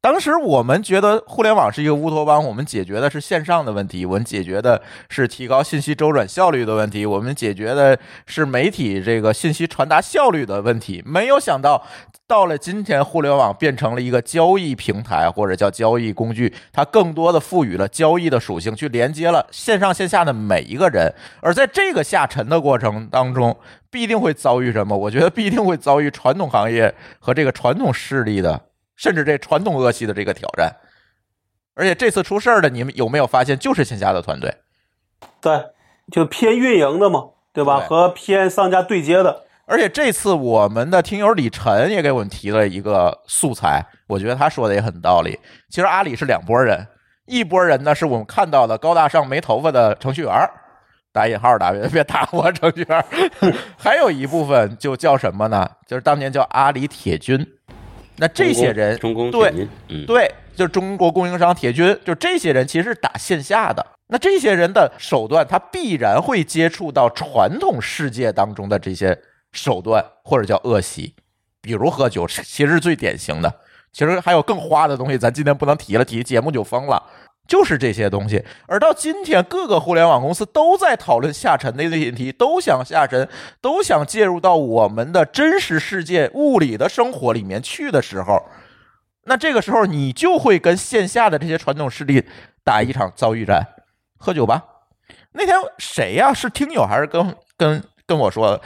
[0.00, 11.02] 当时我们觉得互联网是一个乌托邦，我们解决的是线上的问题，我们解决的是提高信息周转效率的问题，我们解决的是媒体这个信息传达效率的问题。
[11.06, 11.84] 没有想到，
[12.26, 21.14] 到了今天，互联网变成了一个交易平台或者叫交易工具，它更多的赋予了交易的属性，去连接了线上线下的每一个人。
[21.42, 23.56] 而在这个下沉的过程当中，
[23.90, 24.96] 必定会遭遇什么？
[24.96, 28.68] 我觉得必定会遭遇传统行业和这个传统势力的。
[28.96, 30.72] 甚至这传统恶习的这个挑战，
[31.74, 34.54] 而且这次出事儿的，你们有没有发现，就是线下的团队？
[35.40, 35.64] 对，
[36.12, 37.80] 就偏运营的嘛，对吧？
[37.80, 39.43] 对和偏商家对接的。
[39.66, 45.38] 而且这次我们的听友李晨也给我们提了一个素材，我觉得他说的也很道理。
[45.70, 46.86] 其实阿里是两拨人，
[47.26, 50.50] 一拨人呢是我们看到的高大上没头发的程序员儿，
[51.12, 53.04] 打引号打别别打我程序员儿，
[53.78, 55.68] 还有一部分就叫什么呢？
[55.86, 57.46] 就是当年叫阿里铁军。
[58.16, 59.66] 那这些人中工对
[60.06, 63.84] 对，就是中国供应商铁军，就这些人其实是打线下的。
[64.06, 69.18] 那这些人的手段，他必然会接触到传统世界当中的这些
[69.54, 71.14] 手段，或者叫恶习，
[71.62, 73.60] 比如喝酒，其实是最典型的。
[73.92, 77.02] 其实还有更花的东西，咱今天不能提了，提节目就疯了。
[77.46, 83.28] 就是这些东西，而到今天，各个互联网公司都在讨论下沉的问题，都想下沉，
[83.60, 88.42] 都想介入到我们的真实世界、物理的生活里面去的时候，
[89.24, 92.24] 那这个时候你就会跟线下的这些传统势力
[92.64, 93.62] 打一场遭遇战。
[94.16, 94.64] 喝酒吧，
[95.32, 98.58] 那天谁呀、是听友还是跟跟跟我说？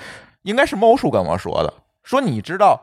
[0.48, 2.82] 应该是猫叔跟我说的，说你知道。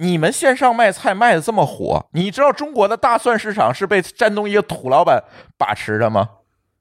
[0.00, 5.24] 你们线上卖菜卖的这么火，你知道中国的大蒜市场是被山东一个土老板
[5.56, 6.28] 把持着吗？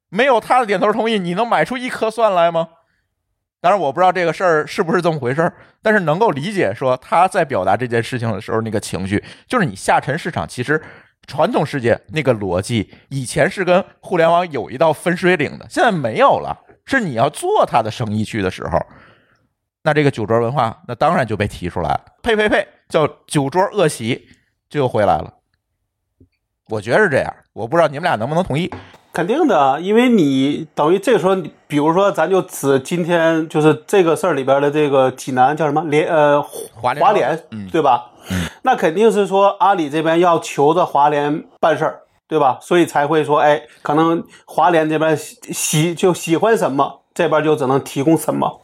[0.10, 2.68] 没有他的点头同意，你能买出一颗蒜来吗？
[3.60, 10.80] 当然，我不知道这个事儿是不是这么回事儿，但是能够理解说他在表达这件事情的时候那个情绪，就是你下沉市场其实
[11.26, 18.80] 传统世界那个逻辑以前是跟互联网有一道分水岭的，现在没有了，是你要做他的生意去的时候，
[19.88, 24.28] 那这个酒桌文化那当然就被提出来了，呸呸呸，叫酒桌恶习
[24.70, 25.36] 就又回来了。
[26.68, 28.70] 我觉得是这样，我不知道你们俩能不能同意。
[29.14, 38.12] 肯定的，因为你等于这个时候，比如说，咱就指今天就是这个事儿里边的这个济南叫什么联呃华联华联，嗯对吧？
[38.64, 42.60] 那肯定是说阿里这边要求着华联办事儿，对吧？
[42.62, 48.60] 所以才会说，哎，可能华联这边喜喜就喜欢什么，这边就只能提供什么。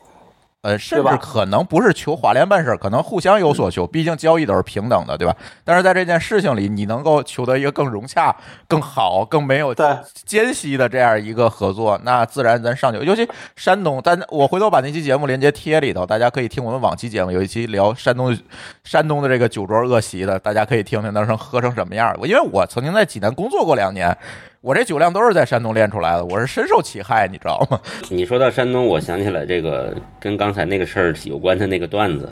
[0.64, 5.36] 呃，甚至可能不是求华联办事儿，可能互相有所求，毕竟交易都是平等的，对吧？
[5.66, 8.34] 但是在这件事情里，你能够求得一个更融洽、
[8.66, 9.86] 更好、更没有对
[10.26, 13.06] 间隙的这样一个合作，那自然咱上去。
[13.06, 18.34] 尤其山东，但我回头把那期节目链接贴里头，大家可以听我们往期节目，有一期聊山东
[18.86, 24.18] 山东的这个酒桌恶习的，大家可以听听当时喝成什么样因为我曾经在济南工作过两年，
[24.64, 27.78] 我这酒量都是在山东练出来的，我是深受其害，你知道吗？
[28.10, 32.30] 你说到山东，我想起来这个跟刚才那个事儿有关的那个段子，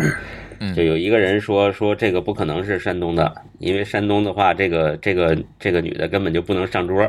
[0.61, 7.05] 嗯就有一个人说说这个不可能是山东的，因为山东的话，这个这个这个女的根本就不能上桌。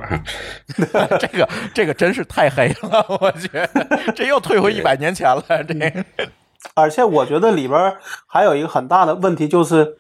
[1.20, 5.44] 这个这个真是太黑了，我觉得这又退回一百年前了。
[5.48, 6.04] 这
[6.74, 7.94] 而且我觉得里边
[8.26, 9.96] 还有一个很大的问题，就是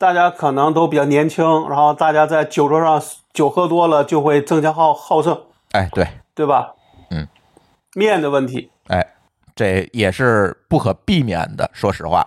[0.00, 3.02] 大家可能都比较年轻，然后大家在酒桌上
[3.34, 5.38] 酒喝多了就会增加好好胜，
[5.72, 6.72] 哎，对，对吧？
[7.10, 7.28] 嗯，
[7.94, 9.06] 面的问题，哎，
[9.54, 11.70] 这也是不可避免的。
[11.74, 12.26] 说实话，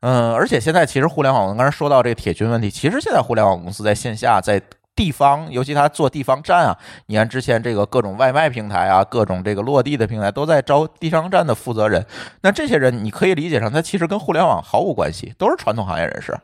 [0.00, 4.62] 嗯，而且现在其实互联网，我刚才说到这个铁军问题，其实现在互联网公司在线下在。
[4.94, 12.02] 地方，尤其他做地方站啊，你看之前这个各种外卖平台啊，各种这个落地的平台都在招地方站的负责人。
[12.40, 16.34] 那这些人，你可以理解成他其实跟互联网毫无关系，都是传统行业人士。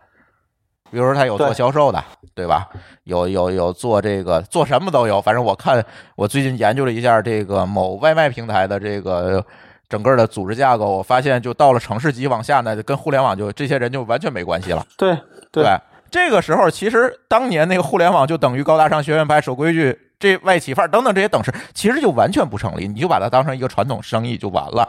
[0.93, 2.69] 比如说他有做销售的，对吧？
[3.05, 5.83] 有有有做这个做什么都有，反正我看
[6.15, 9.45] 我最近研究了一下这个某外卖平台的这个
[9.89, 14.87] 整个的组织架构，我发现就到了城市级往下呢，跟互联网就这些人就完全没关系了。
[14.99, 15.19] 对
[15.51, 15.65] 对
[16.11, 24.87] 这个时候其实当年那个互联网就等于高大上、学院派、守规矩、这外企范儿等等这些等式，其实就完全不成立，你就把它当成一个传统生意就完了。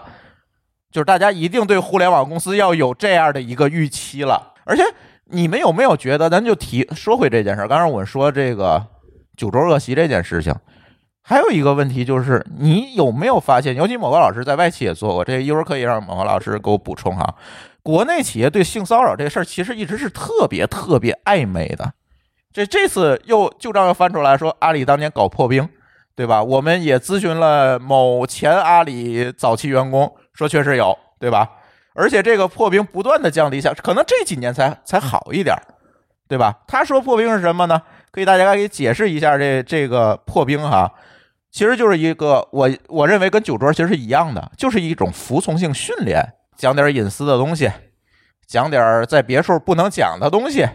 [0.92, 4.84] 就是大家一定对互联网公司要有这样的一个预期了，而且
[5.34, 8.86] 你们有没有觉得，咱就提说回这件事儿，刚才我们说这个
[9.36, 10.54] 酒桌恶习这件事情，
[11.22, 17.36] 还有一个问题就是，你有没有发现，尤其某个老师在外企也做过，这一会儿可以让某个老师给我补充哈。
[17.82, 21.94] 国内企业对性骚扰这事儿，其实一直是特别特别暧昧的。
[22.54, 25.68] 这这次又旧账又翻出来说，阿里当年搞破冰，
[26.16, 26.44] 对吧？
[26.44, 31.50] 我们也咨询了某前阿里早期员工，说确实有，对吧？
[31.94, 35.62] 而且这个破冰不断的降低下，可能这几年才才好一点儿，
[36.28, 36.60] 对吧？
[36.68, 37.82] 他说破冰是什么呢？
[38.12, 40.92] 可以大家给解释一下这这个破冰哈，
[41.52, 47.72] 其实就是一个我我认为跟酒桌其实是一样的，就是一种服从性训练，讲点隐私的东西，
[48.48, 50.68] 讲点在别处不能讲的东西，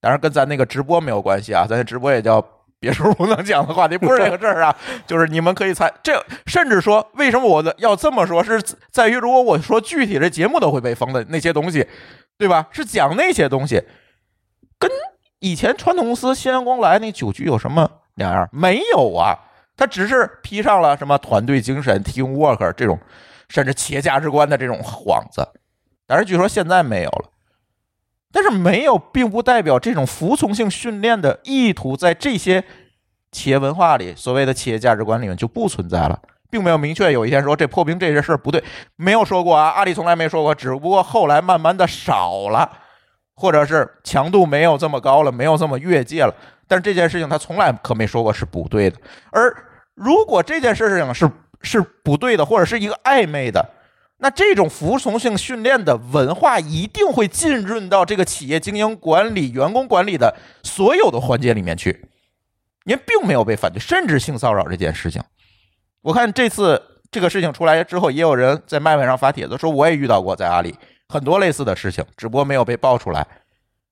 [0.00, 2.44] 当然跟咱那个直播没有关系啊，咱直播也叫。
[2.84, 11.86] 别处不能讲的话题，不是这个事儿啊， 就是你们可以猜这，甚至说为什么我的要这么说，是在于如果我说具体的节目都会被封的那些东西，
[12.36, 12.66] 对吧？
[12.70, 13.82] 是讲那些东西，
[14.78, 14.90] 跟
[15.38, 18.46] 以前传统公司新阳光来那酒局有什么两样？
[18.52, 19.34] 没有啊，
[19.78, 22.98] 他只是披上了什么团队精神、team work 这种，
[23.48, 25.48] 甚至企业价值观的这种幌子，
[26.06, 27.30] 但是据说现在没有了。
[28.34, 32.64] 但是没有，并不代表这种服从性训练的意图在这些
[33.30, 36.20] 企业文化里、所谓的企业价值观里面就不存在了，
[36.50, 38.60] 并没有明确有一天说这破冰这些事儿不对，
[38.96, 42.68] 没有说过啊，阿里从来没说过，只不过后来慢慢的少了，
[43.36, 46.34] 或者是强度没有这么高了，没有这么越界了。
[46.66, 48.96] 但是这件事情他从来可没说过是不对的。
[49.30, 49.54] 而
[49.94, 51.30] 如果这件事情是
[51.62, 53.64] 是不对的，或者是一个暧昧的。
[54.24, 62.08] 那这种服从性训练的文化一定会浸润到这个企业经营管理、员工管理的所有的环节里面去。
[62.84, 65.22] 您并没有被反对，甚至性骚扰这件事情，
[66.00, 70.74] 我看这次这个事情出来之后，也有人在麦麦上发帖子说，我也遇到过在阿里
[71.06, 73.26] 很多类似的事情，只不过没有被爆出来。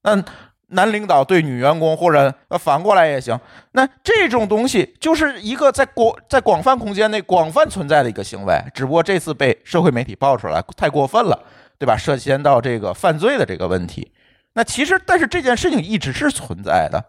[0.02, 0.24] 那。
[0.72, 3.38] 男领导对女员工，或者呃反过来也行。
[3.72, 11.44] 那这种东西就是一个在广在广泛空间内广泛存在的一个行为，只不过这次被社会媒体爆出来，太过分了，
[11.78, 11.96] 对吧？
[11.96, 14.12] 涉嫌到这个犯罪的这个问题。
[14.54, 17.04] 那其实，但是这件事情一直是存在的。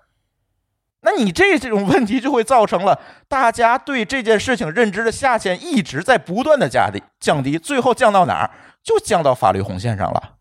[1.01, 2.97] 那你这这种问题就会造成了
[3.27, 8.51] 大家对这件事情认知的下限一直在不断的降低，降低，最后降到哪儿？
[8.81, 10.35] 就降到法律红线上了。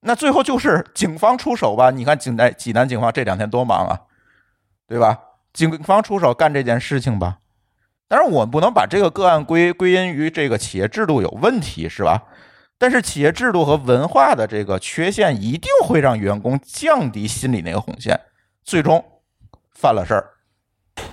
[0.00, 1.90] 那最后就是警方出手吧？
[1.90, 4.00] 你看济南济南警方这两天多忙啊，
[4.88, 5.18] 对吧？
[5.52, 7.38] 警方出手干这件事情吧。
[8.08, 12.22] 当然，我们不能把这个个案归归因于这个企业制度有问题，是吧？
[12.78, 18.18] 但是企业制度和文化的这个缺陷，一定会让员工降低心里那个红线，
[18.64, 19.04] 最终
[19.74, 20.30] 犯了事儿。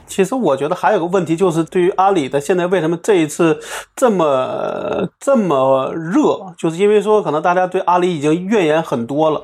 [0.08, 3.60] 其实我觉得还有个问题，就是对于阿里的现在为什么这一次
[3.96, 9.44] 这么这么热，就是因为说可能大家对阿里已经怨言很多了，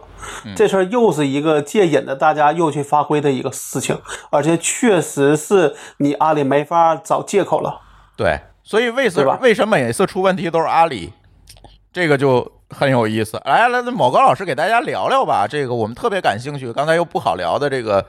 [0.55, 3.99] 这事儿又是一个借引的，大家又去发挥的一个事情，
[4.31, 7.81] 而且确实是你阿里没法找借口了。
[8.15, 11.11] 对，所以为什么为什么每次出问题都是阿里，
[11.91, 13.41] 这个就很有意思。
[13.45, 18.05] 来来，某高老师给大家聊聊吧，这个我们特别感兴趣，刚才又不好聊的这个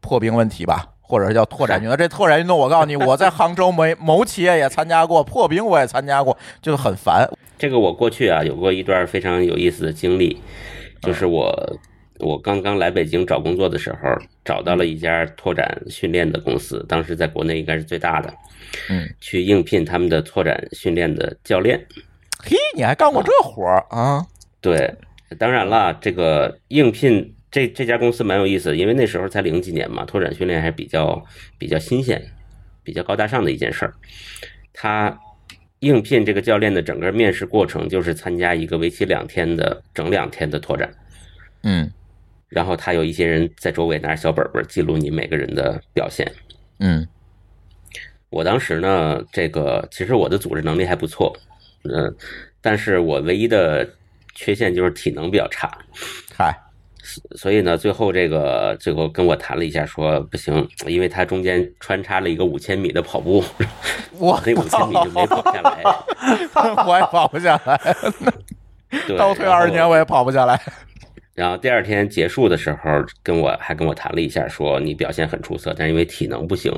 [0.00, 0.84] 破冰问题吧。
[1.08, 7.26] 或者叫拓展运动， 这拓展运动，我告诉你，我在杭州某某企业也参加过，破冰我也参加过，就很烦。
[7.58, 10.38] 这个我过去啊有过一段非常有意思的经历，
[11.00, 11.78] 就是我
[12.18, 13.98] 我刚刚来北京找工作的时候，
[14.44, 18.32] 找到了一家拓展训练的公司，当时在国内应该是最大的，
[18.90, 21.82] 嗯，去应聘他们的拓展训练的教练。
[22.44, 24.24] 嘿，你还干过这活儿啊？
[24.60, 24.94] 对，
[25.38, 27.34] 当然了，这个应聘。
[27.50, 31.24] 这这家公司蛮有意思的，因为那时候才零几年嘛，拓展训练还比较
[31.56, 32.22] 比较新鲜，
[32.82, 33.94] 比较高大上的一件事儿。
[34.72, 35.18] 他
[35.80, 40.92] 应聘这个教练的整个面试过程就是参加一个为期两天的整两天的拓展，
[41.62, 41.90] 嗯，
[42.48, 46.30] 然后他有一些人在周围拿着小本本记录你每个人的表现，
[46.80, 47.06] 嗯，
[48.28, 51.34] 我当时呢，这个其实我的组织能力还不错，
[51.84, 52.14] 嗯，
[52.60, 53.88] 但是我唯一的
[54.34, 55.70] 缺陷就是体能比较差，
[56.36, 56.54] 嗨。
[57.36, 63.42] 所以呢，最后这个最后跟我谈了一下，说不行，因为他中间穿插了一个五千米的跑步，
[64.18, 65.82] 我那五千米就没跑下来，
[66.86, 67.96] 我也跑不下来，
[69.16, 70.60] 倒退二十年我也跑不下来。
[71.34, 72.78] 然后第二天结束的时候，
[73.22, 76.72] 跟我还跟我谈了一下，说你表现很出色，但是因为体能不行，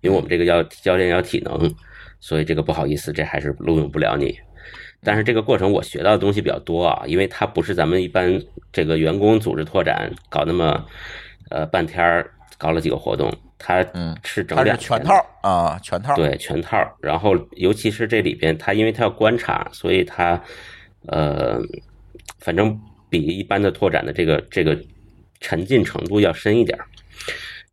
[0.00, 1.72] 因为我们这个要教练要体能，
[2.18, 4.36] 所以这个不好意思，这还是录用不了你。
[5.04, 8.40] 但是这个过程我学到的东西比较多啊，因为它不是咱们一般
[8.72, 10.84] 这个员工组织拓展搞那么，
[11.50, 13.84] 呃半天儿搞了几个活动，它
[14.22, 20.40] 是整两全套啊全套对全套，然后尤其是这里边它因为它要观察，所以它
[21.06, 21.60] 呃
[22.38, 22.78] 反正
[23.10, 24.76] 比一般的拓展的这个这个
[25.40, 26.78] 沉浸程度要深一点。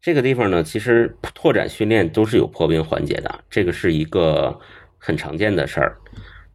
[0.01, 4.59] 这个地方呢，其实拓展训练都是有破冰环节的，这个是一个
[4.97, 5.95] 很常见的事儿。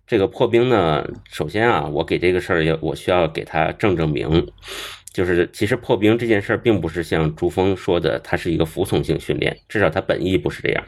[0.06, 4.46] 这个破冰呢，首先啊，我给这个事儿要我需要给他正正名，
[5.12, 10.84] 就是其实破冰这件事儿并不是像朱峰说的，它是一个服从性训练，至少它本意不是这样。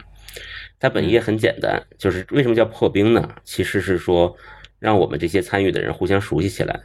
[0.79, 3.29] 它本意很简单，就是为什么叫破冰呢？
[3.43, 4.33] 其实是说
[4.79, 6.79] 让我们这些参与的人互相熟悉起来。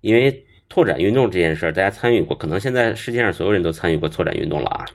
[0.00, 4.86] 因为拓展运动这件事儿，大家参与过，可能现在世界上所有人都参与过拓展运动了啊。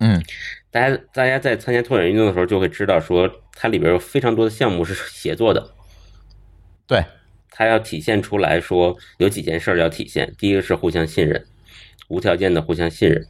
[0.00, 0.22] 嗯
[0.70, 5.74] 大家大家在参加拓展运动的时候，就会知道说，它里边有非常多的项目是协作的。
[6.86, 7.04] 对，
[7.50, 10.34] 它要体现出来说有几件事儿要体现。
[10.38, 11.44] 第一个是互相信任，
[12.08, 13.26] 无条件的互相信任，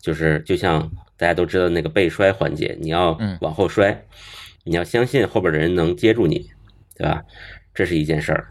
[0.00, 4.04] 就是就像大家都知道那个背摔环节，你要嗯往后摔，
[4.64, 6.50] 你要相信后边的人能接住你，
[6.96, 7.24] 对吧？
[7.74, 8.48] 这是一件事儿。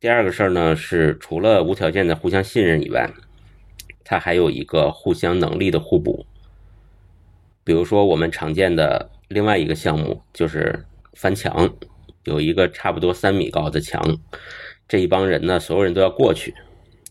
[0.00, 3.10] 第二个事儿呢是除了无条件的互相信任以外，
[4.04, 6.24] 它还有一个互相能力的互补。
[7.64, 11.72] 比如说我们常见的另外一个项目就是翻墙，
[12.24, 14.02] 有一个差不多三米高的墙，
[14.88, 16.54] 这一帮人呢，所有人都要过去。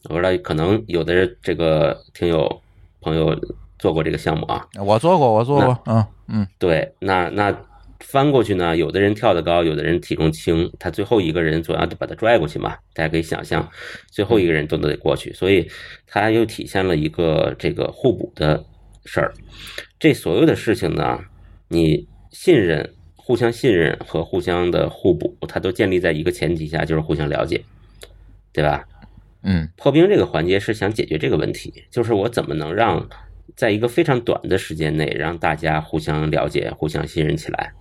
[0.09, 2.61] 我知道可能有的人这个听友
[3.01, 3.39] 朋友
[3.77, 7.55] 做过这个项目啊，我做过，我做过，嗯嗯对，那那
[7.99, 13.69] 翻过去呢，有的人跳得高，有的人体重轻，他最后一个人总要把他拽过去嘛，大家可以想象，
[14.09, 15.69] 最后一个人都得过去，所以
[16.07, 18.63] 他又体现了一个这个互补的
[19.05, 19.31] 事儿。
[19.99, 21.19] 这所有的事情呢，
[21.67, 22.91] 你信任、
[23.23, 27.63] 互相信任和互相的互补，它都建立在一个前提下，就是互相了解，
[28.51, 28.85] 对吧？
[29.43, 33.07] 嗯破冰这个环节是想解决这个问题，就是我怎么能让
[33.55, 37.71] 在一个非常短的时间内让大家互相了解、互相信任起来。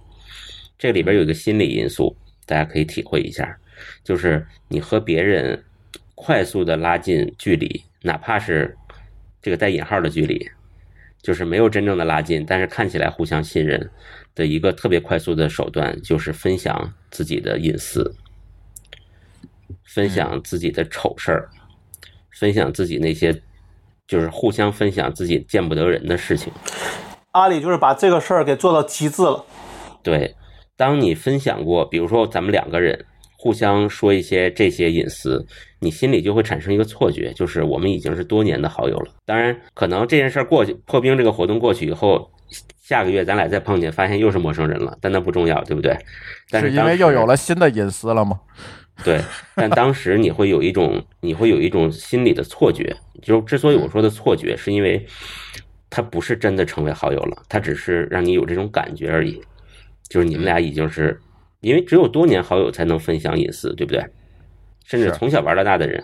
[0.79, 2.17] 这里边有一个心理因素，
[2.47, 3.59] 大家可以体会一下，
[4.05, 5.63] 就是你和别人
[6.15, 8.77] 快速的拉近距离，哪怕是
[9.43, 10.51] 这个带引号的距离，
[11.23, 13.91] 就是没有真正的拉近，但是看起来互相信任
[14.35, 18.15] 的一个特别快速的手段，就是分享自己的隐私。
[19.85, 21.49] 分享自己的丑事儿，
[22.31, 23.43] 分享自己那些
[24.07, 26.53] 就是互相分享自己见不得人的事情。
[27.33, 29.45] 阿里就是把这个事儿给做到极致了。
[30.03, 30.35] 对，
[30.77, 33.05] 当你分享过，比如说咱们两个人
[33.43, 35.43] 互相说一些这些隐私，
[35.79, 39.15] 你心里就会产生一个错觉，就是我们已经是多年的好友了。
[39.25, 42.31] 当然，可能这件事儿过去，破冰这个活动过去以后，
[42.83, 45.97] 下个月咱俩再碰见，发现又是陌生人了，但那不重要，对不对？
[46.51, 48.39] 但是因为又有了新的隐私了吗？
[49.03, 49.19] 对，
[49.55, 52.95] 但当时你会有一种，你会有一种心理的错觉。
[53.23, 55.03] 就之所以我说的错觉，是因为
[55.89, 59.41] 他不是真的成为好友了，他只是让你有这种感觉而已。
[60.11, 61.19] 就是你们俩已经是，
[61.61, 64.05] 因为只有多年好友才能分享隐私，对不对？
[64.85, 66.03] 甚至从小玩到大的人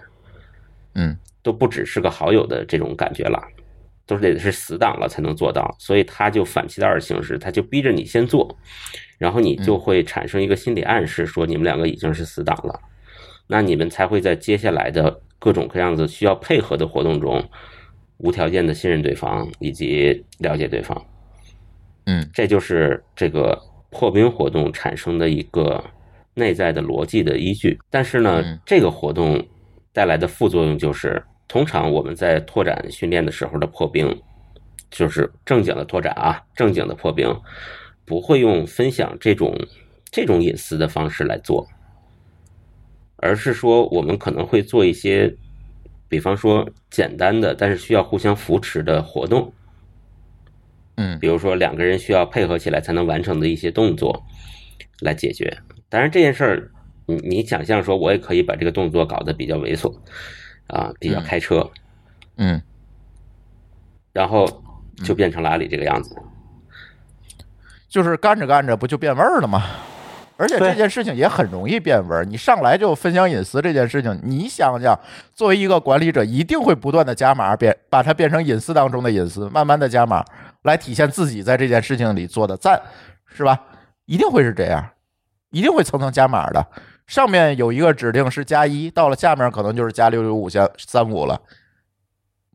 [0.94, 3.42] 嗯都不只是个好友的这种感觉了，
[4.07, 5.74] 都是得是死党了才能做到。
[5.78, 8.57] 所以他就反其道而行之，他就逼着你先做，
[9.18, 12.80] 然后你就会产生一个心理暗示，说你们两个已经是死党了。
[13.48, 17.48] 那你们才会在接下来的各种各样子需要配合的活动中，
[18.18, 21.00] 无条件的信任对方以及了解对方。
[22.07, 23.61] 嗯这就是这个
[23.97, 25.82] 破冰活动产生的一个
[26.34, 27.78] 内在的逻辑的依据。
[27.88, 29.42] 但是呢嗯，这个活动
[29.90, 34.14] 带来的副作用就是，通常我们在拓展训练的时候的破冰，
[34.90, 37.26] 就是正经的拓展啊，正经的破冰，
[38.05, 39.59] 不会用分享这种
[40.11, 41.66] 这种隐私的方式来做，
[43.16, 45.34] 而是说我们可能会做一些，
[46.07, 49.51] 比方说简单的但是需要互相扶持的活动。
[50.97, 54.24] 嗯比如说两个人需要配合起来才能完成的一些动作
[55.01, 55.59] 来解决。
[55.88, 56.70] 当然这件事儿，
[57.07, 59.94] 你你想象说，我也可以把这个动作搞得比较猥琐，
[60.66, 61.70] 啊，比较开车，
[62.36, 62.61] 嗯，
[64.12, 64.47] 然后
[65.05, 66.16] 就变成了阿里这个样子。
[67.88, 69.62] 就是干着干着不就变味儿了吗？
[70.38, 72.22] 而且这件事情也很容易变味儿。
[72.22, 74.99] 你上来就分享隐私这件事情，你想想，
[75.34, 80.22] 作为一个管理者，一定会不断的加码，变把它变成隐私当中的隐私，慢慢的加码，
[80.67, 82.81] 来体现自己在这件事情里做的赞，
[83.27, 83.59] 是吧？
[84.05, 84.87] 一定会是这样，
[85.51, 86.67] 一定会层层加码的。
[87.07, 91.41] 上面有一个指令是加一，到了下面可能就是加六六五加三五了。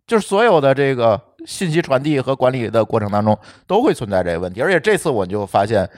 [0.05, 4.61] 就是所有的这个信息传递和管理的过程当中，都会存在这个问题。
[4.61, 5.89] 而且这次我就发现，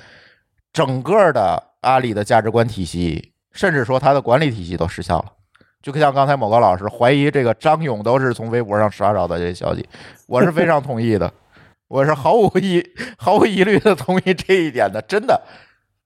[0.71, 5.25] 整个的阿里的价值观体系，甚至说它的管理体系都失效了。
[5.81, 9.87] 就像刚才某个老师怀疑这个张勇都是从微博上刷到的这些消息，
[10.27, 11.33] 我是非常同意的，
[11.93, 12.83] 我是毫无疑
[13.17, 14.99] 毫无疑虑的同意这一点的。
[15.03, 15.39] 真的，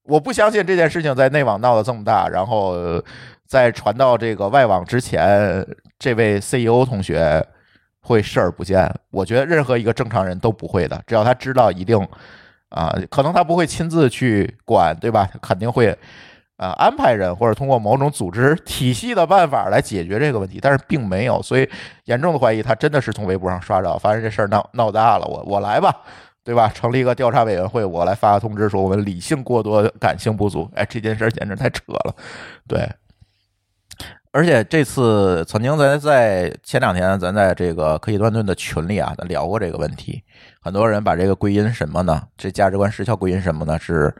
[0.04, 3.02] 我不相信这件事情在内网闹得这么大，然后
[3.46, 5.66] 在传到这个外网之前，
[5.98, 7.42] 这位 CEO 同学
[8.02, 8.94] 会视而不见。
[9.12, 11.98] 我觉得任何一个正常人都不会的，只要他知道一定
[12.68, 15.26] 啊、可能他不会亲自去管，对吧？
[15.42, 15.98] 肯定会
[16.58, 21.70] 啊、安排人或者通过某种组织体系的办法来解决这个问题，但是并没有，所以
[22.06, 25.96] 严重的怀疑他真的是从微博上刷着，发现这事儿闹闹大了，我我来吧。
[26.44, 26.72] 对吧？
[26.74, 30.72] 成立一个调查委员会，我来发个通知说我们理性过多，感性不足。
[30.76, 32.16] 哎，这件事儿简直太扯了。
[32.66, 32.90] 对，
[34.32, 40.24] 而且这次曾经咱在前两天，咱在这个科技乱炖的群里啊，咱聊过这个问题。
[40.62, 42.24] 很多人把这个归因什么呢？
[42.38, 43.78] 这价值观失效归因什么呢？
[43.78, 44.16] 是，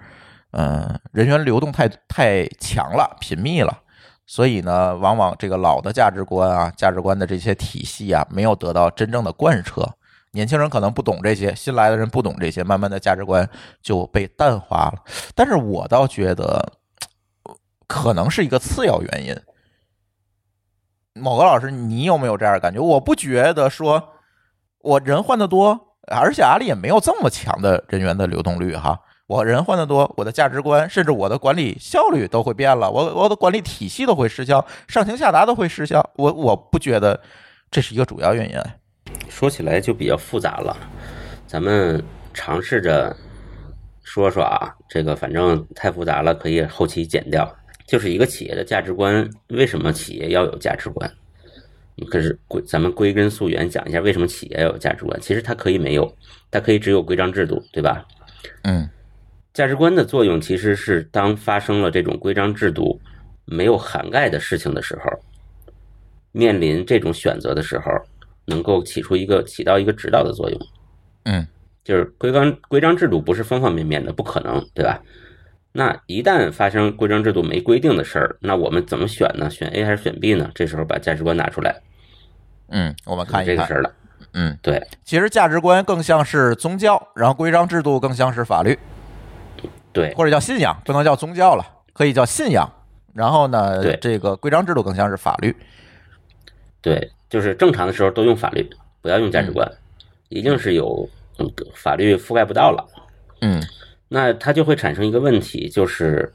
[0.52, 3.82] 嗯，人员流动太太强了，频密了，
[4.26, 9.88] 所以呢，往往这个老的价值观啊，价值观的这些体系啊，没有得到真正的贯彻。
[10.32, 13.48] 年轻人可能不懂这些，新来的人不懂这些，慢慢的价值观
[13.82, 15.04] 就被淡化了。
[15.34, 16.74] 但是我倒觉得，
[17.88, 19.36] 可能是一个次要原因。
[21.14, 22.80] 某个老师，你有没有这样的感觉？
[22.80, 24.10] 我不觉得说，
[24.80, 29.00] 我人换的多，而且阿里也没有这么强的人员的流动率哈。
[29.28, 36.10] 我人换的多，我的价值观甚至我的管理效率都会变了，我我的管理体系都会失效，上行下达都会失效。
[36.16, 37.20] 我我不觉得
[37.70, 38.58] 这是一个主要原因。
[39.30, 40.76] 说起来就比较复杂了，
[41.46, 42.02] 咱们
[42.34, 43.16] 尝试着
[44.02, 47.54] 说说啊，这个反正太复杂了，可以后期剪掉。
[47.86, 51.10] 就是一个企业的价值观，为什么企业要有价值观？
[52.10, 55.20] 可是归咱们归根溯源讲一下，为什么企业要有价值观？
[55.20, 56.14] 其实它可以没有，
[56.52, 58.06] 它可以只有规章制度，对吧？
[58.64, 58.90] 嗯，
[59.58, 63.02] 价值观的作用其实是当发生了这种规章制度
[63.44, 65.10] 没有涵盖的事情的时候，
[66.32, 67.86] 面临这种选择的时候，
[68.46, 70.62] 能够起出一个起到一个指导的作用。
[71.24, 71.48] 嗯，
[71.84, 75.02] 就是规章规章制度不是方方面面的，不可能，对吧？
[75.72, 79.50] 那一旦发生规章制度没规定的事儿，那我们怎么选呢？
[79.50, 80.52] 选 A 还是选 B 呢？
[80.54, 81.82] 这时候把价值观拿出来，
[82.70, 83.92] 嗯，我们看一看这个事儿了。
[84.34, 88.78] 嗯，对，其实价值观更像是宗教，然后规章制度更像是法律，
[89.98, 92.72] 对，或者叫信仰，不能叫宗教了，可以叫信仰。
[93.16, 95.56] 然后呢对，这个规章制度更像是法律。
[96.84, 98.70] 对，就是正常的时候都用法律，
[99.02, 99.68] 不要用价值观，
[100.30, 102.86] 一定是有嗯法律覆盖不到了。
[103.42, 103.60] 嗯
[104.08, 106.32] 那它就会产生一个问题，就是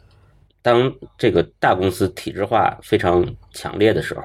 [0.61, 4.23] 当这个大公司体制化非常强烈的时候，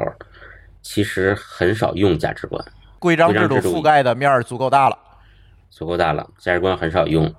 [0.81, 2.59] 其实很少用价值观，
[2.97, 4.97] 规章制度覆盖的面儿足够大了。
[5.69, 7.31] 足够大了，价值观很少用，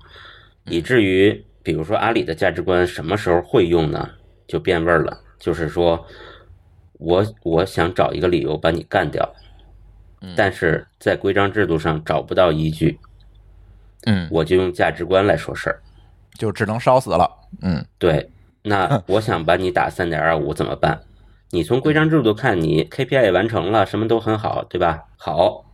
[0.66, 4.08] 以至于比如说阿里的价值观什么时候会用呢？
[4.46, 6.02] 就变味儿了，就是说
[6.94, 9.34] 我我想找一个理由把你干掉，
[10.34, 12.98] 但是在规章制度上找不到依据，
[14.06, 15.82] 嗯，我就用价值观来说事儿。
[16.38, 17.30] 就只能烧死了。
[17.60, 18.30] 嗯对，
[18.62, 21.02] 那 我想把你打三点二五怎么办？
[21.50, 25.04] 你从规章制度看，你 KPI 也完成了，什么都很好，对吧？
[25.18, 25.66] 好，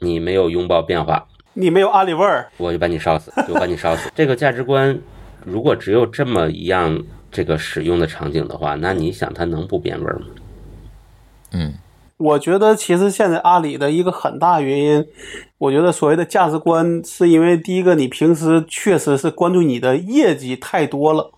[0.00, 4.12] 你没有拥抱变化，你没有阿里味儿，我就把你烧死，就把你烧死。
[4.14, 5.00] 这个价值观，
[5.44, 10.26] 如果只有这么一样这个使用的场景的话，那你想它能不变味儿吗？
[11.52, 11.74] 嗯
[12.16, 15.04] 我觉得其实现在阿里的一个很大原因，
[15.58, 21.32] 我觉得所谓的价值观，是因为第一个，你平时确实是关注你的业绩太多了，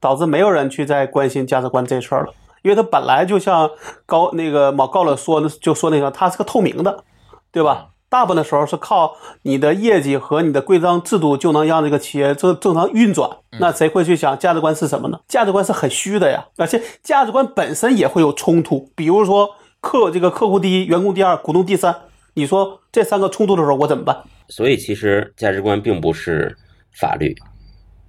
[0.00, 2.32] 导致没有人去再关心价值观这事儿了。
[2.62, 3.70] 因为它本来就像
[4.06, 7.04] 高那个毛高了说的，就说那个它是个透明的，
[7.52, 7.91] 对吧？
[8.12, 13.38] 大部分的时候是靠你的业绩和你的规章制度就能让这个企业正正常运转。
[13.58, 15.18] 那谁会去想价值观是什么呢？
[15.26, 18.90] 价值观是很虚的呀，而且价值观本身也会有冲突。
[18.94, 19.48] 比如说
[19.80, 22.02] 客这个客户第一，员工第二，股东第三，
[22.34, 24.14] 你说这三个冲突的时候，我怎么办？
[24.50, 26.54] 所以其实价值观并不是
[27.00, 27.34] 法律，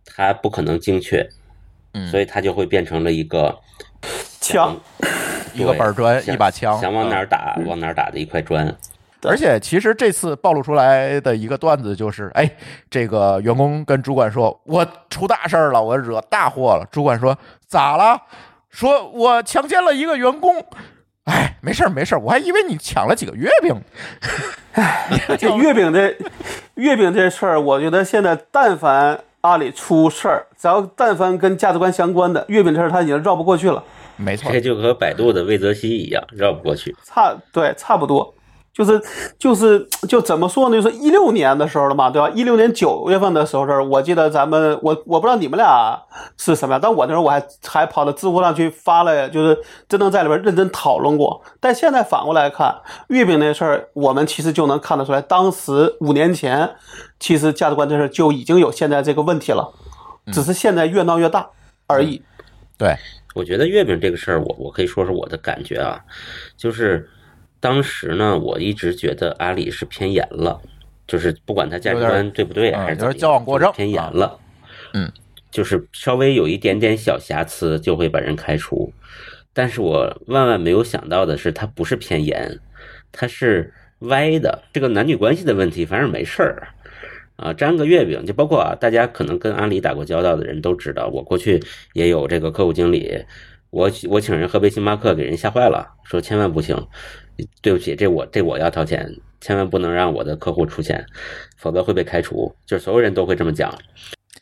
[0.06, 1.26] 它不可能精确，
[1.94, 3.58] 嗯，所以它就会变成了一个
[4.42, 4.76] 枪，
[5.54, 8.76] 一个板砖一把枪，想往哪嗯儿打往哪儿打的一块砖。
[9.30, 12.50] 而且其实这次暴露出来的一个段子就是，哎，
[12.90, 18.22] 这个员工跟主管说：“我出大事儿了，我惹大祸了。”主管说：“咋了？”
[18.70, 20.66] 说：“我强奸了一个员工。
[21.26, 23.82] ”哎，没事儿没事儿，我还以为你抢了几个月饼。
[25.40, 26.18] 这月饼这
[26.76, 33.82] 月饼这事儿，我觉得现在但凡阿里出事儿，只要但凡跟价值观相关的月饼这事儿，他已经绕不过去了。
[34.18, 36.94] 没错这，就和百度的魏则西一样，绕不过去。
[37.06, 38.36] 差对差不多，
[38.74, 39.00] 就是
[39.38, 40.82] 就是就怎么说呢？
[40.82, 42.28] 就是一六年的时候了嘛，对吧？
[42.32, 46.02] 一六年九月份的时候，我记得咱们我我不知道你们俩
[46.38, 49.56] 是什么样，但我那时候我还还跑到知乎上去发了，就是
[49.88, 51.44] 真正在里边认真讨论过。
[51.60, 52.76] 但现在反过来看，
[53.10, 56.68] 月饼那事儿，我们其实就能看得出来，当时五年前，
[57.20, 59.72] 其实价值观这事儿就已经有现在这个问题了，
[60.32, 61.48] 只是现在越闹越大
[61.86, 62.24] 而已。
[62.76, 62.96] 对，
[63.36, 66.00] 我觉得月饼这个事儿，我我可以说说我的感觉啊，
[66.58, 67.08] 就是
[67.64, 70.60] 当时呢，我一直觉得阿里是偏严了，
[71.08, 74.38] 就是不管他价值观对不对，嗯还是怎么样有点矫枉过正偏严了。
[74.94, 75.10] 嗯，
[75.50, 78.92] 就是稍微有一点点小瑕疵就会把人开除。
[79.54, 82.60] 但是我万万没有想到的是，他不是偏严，
[83.14, 84.62] 他是歪的。
[84.74, 86.68] 这个男女关系的问题，反正没事儿。
[87.38, 93.24] 啊，沾个月饼，就包括啊，大家可能跟阿里打过交道的人都知道，我过去也有这个客户经理
[93.70, 96.76] 我我请人喝杯星巴克，给人吓坏了，说千万不行，
[97.62, 99.10] 对不起，这我这我要掏钱，
[99.42, 101.06] 千万不能让我的客户出钱，
[101.58, 102.54] 否则会被开除。
[102.66, 103.74] 就是所有人都会这么讲。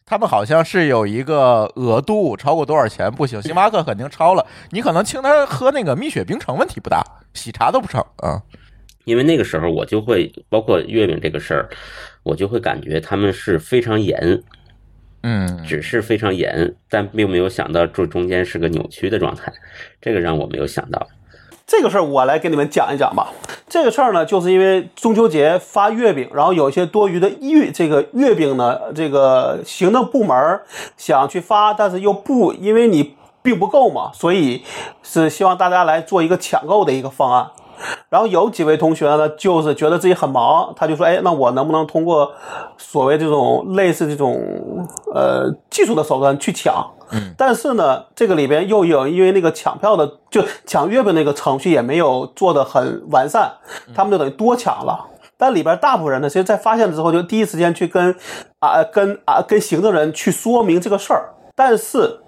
[0.06, 3.42] 他们好像是有一个额度，超过多少钱不行。
[3.42, 7.02] 星巴克肯定超了，你可能请他喝那个蜜雪冰城问题不大，
[7.34, 8.42] 喜茶都不成啊。
[9.06, 11.70] 因为那个时候我就会包括月饼这个事儿，
[12.24, 14.44] 我就会感觉他们是非常严，
[15.24, 19.52] 嗯，只是非常严，但并没有想到这中间是个扭曲的状态，
[20.02, 21.08] 这个让我没有想到。
[21.72, 23.30] 这个事儿我来给你们讲一讲吧。
[23.70, 30.60] 这个事儿呢，就是因为中秋节发月饼，然后有一些多余的月这个月饼呢，这个行政部门
[30.98, 34.64] 想去发，但是又不因为你并不够嘛，所以
[35.02, 37.50] 是希望大家来做一个抢购的一个方案。
[38.10, 42.30] 然后有几位同学呢，就是觉得自己很忙，他就说：“哎，那我能不能通过
[42.78, 44.38] 所谓这种类似这种
[45.16, 53.52] 呃技术的手段去抢？”嗯，但是呢，这个里边又有因为那个抢票的就抢月饼那个程序也没有做的很完善，
[53.94, 55.08] 他们就等于多抢了。
[55.38, 58.16] 但里边大部分人呢，其实在发现了之后，就第一时间去跟
[58.60, 62.20] 啊跟啊跟行政人去说明这个事儿，但是。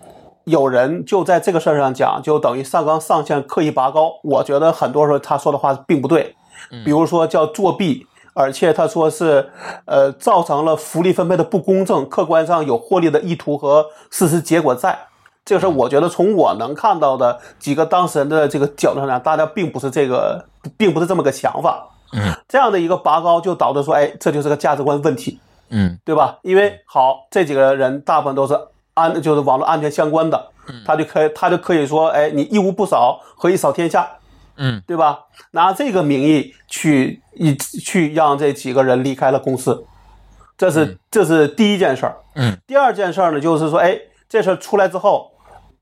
[0.46, 4.12] 有人就在这个事儿上讲，就等于上纲上线、刻意拔高。
[4.24, 6.36] 我觉得很多时候他说的话并不对，
[6.84, 9.50] 比如说叫作弊，而且他说是
[9.86, 14.98] 呃造成了福利分配的不公正，客观上有获利的意图和事实结果在。
[15.46, 20.46] 这个事儿，我觉得从我能看到的几个当事人的这个角度上讲，大家并不是这个，
[20.78, 21.86] 并不是这么个想法。
[22.14, 26.38] 嗯，这样的一个拔高就导致说，哎，这就是个价值观问题，嗯对吧？
[26.44, 28.58] 因为好，这几个人大部分都是
[28.94, 30.48] 安，就是网络安全相关的，
[30.86, 34.08] 他就可以他就可以说，哎，你一屋不扫，何以扫天下？
[34.58, 35.20] 嗯对吧？
[35.52, 39.86] 拿这个名义去一去让这几个人离开了公司，
[40.58, 42.18] 这是这是第一件事儿。
[42.36, 44.00] 嗯，第二件事儿呢，就是说，哎，
[44.30, 45.32] 这事儿出来之后，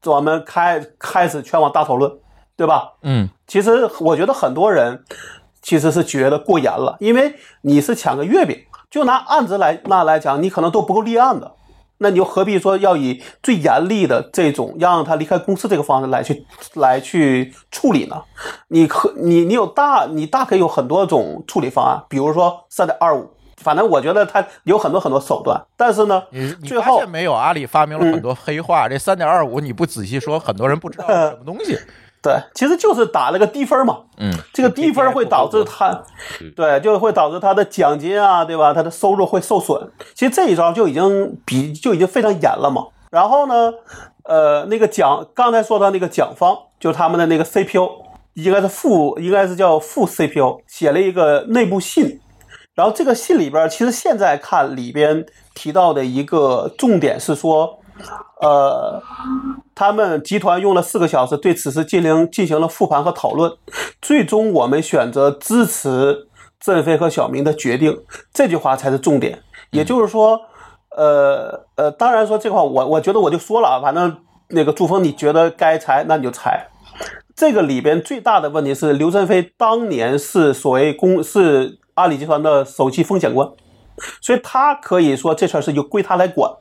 [0.05, 2.11] 我们开开始全网大讨论，
[2.55, 2.93] 对吧？
[3.03, 5.03] 嗯其实我觉得很多人
[5.61, 8.57] 其实是觉得过严了，因为你是抢个月饼，
[8.89, 11.53] 就拿案子来那来讲，你可能都不够立案的，
[12.03, 18.23] 那你又何必说要以最严厉的这种让他离开公司这个方式来去来去处理呢？
[18.69, 27.33] 你可你你有大你大可以有很多种处理方案，比如说三点二五，反正我觉得他有很多很多手段，但是呢，你你最后发现没有？
[27.33, 31.77] 阿里发明了很多黑话，这三点二五你不仔细说，很多人不知道是什么东西。
[32.22, 36.03] 对，其实就是打了个低分嘛，嗯，这个低分会导致他，
[36.55, 38.74] 对，就会导致他的奖金啊，对吧？
[38.74, 39.91] 他的收入会受损。
[40.13, 42.86] 其实这一招就已经比就已经非常严了嘛。
[43.09, 43.74] 然后呢，
[44.26, 47.89] 呃，那个奖刚才说到那个奖方，就是他们的那个 CPO，
[48.36, 52.22] 应该是副，应该是叫副 CPO，写了一个内部信。
[52.76, 57.80] 然后这个信里边，其实现在看里边提到的一个重点是说，
[58.41, 59.01] 呃，
[59.75, 63.53] 他们集团用了四个小时对此事进行进行了复盘和讨论，
[64.01, 66.27] 最终我们选择支持
[66.59, 68.03] 振飞和小明的决定。
[68.33, 69.39] 这句话才是重点，
[69.69, 70.41] 也就是说，
[70.97, 74.17] 呃呃，当然说这话我我觉得我就说了啊，反正
[74.49, 76.67] 那个朱峰你觉得该裁那你就裁。
[77.35, 83.47] 这个里边最大的问题是，刘振飞当年是所谓公是阿里集团的首席风险官，
[84.19, 86.51] 所以他可以说这事儿是由归他来管。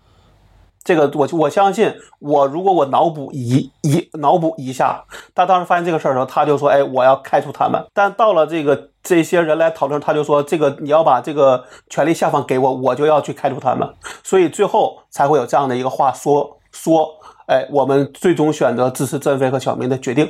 [0.82, 5.04] 这个我我相信，我如果我脑补一一脑补一下，
[5.34, 13.86] 他当时发现这个事儿的时候，他就说：“哎，我要开除他们。”但到了这个这些人来讨论，他就说：“这个你要把这个权力下放给我，我就要去开除他们。”
[14.24, 17.06] 所以最后才会有这样的一个话说说
[17.46, 20.26] ：“哎，我们最终选择支持振飞和小明的决定，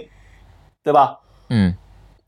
[0.82, 1.16] 对吧？”
[1.48, 1.72] 嗯，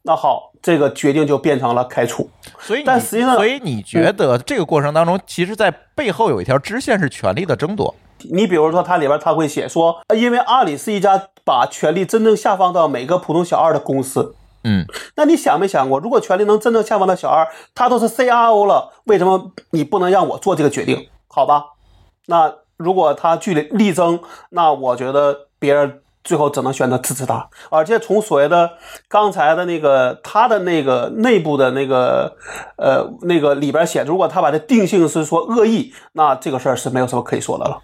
[0.03, 2.31] 那好，这个决定就变成了开除。
[2.61, 7.93] 所以你但实际上所以你觉得这个过程当中，其实在背后有一条支线是权力的争夺。
[8.31, 14.35] 你比如说，它里边它会写说，呃因为阿里是一家把权力真正下放到每个普通小二的公司。
[14.65, 21.09] 嗯那你想没想过，如果权力能真正下放到小二，他都是 CRO 了，为什么你不能让我做这个决定？
[21.27, 21.65] 好吧，
[22.27, 24.21] 那如果他据理力争，
[24.51, 27.49] 那我觉得别人最后只能选择支持他。
[27.71, 28.71] 而且从所谓的
[29.09, 32.37] 刚才的那个他的那个内部的那个
[32.77, 37.81] 呃那个里边写，如果他把它定性是说恶意，那这个事儿是没有什么可以说的了，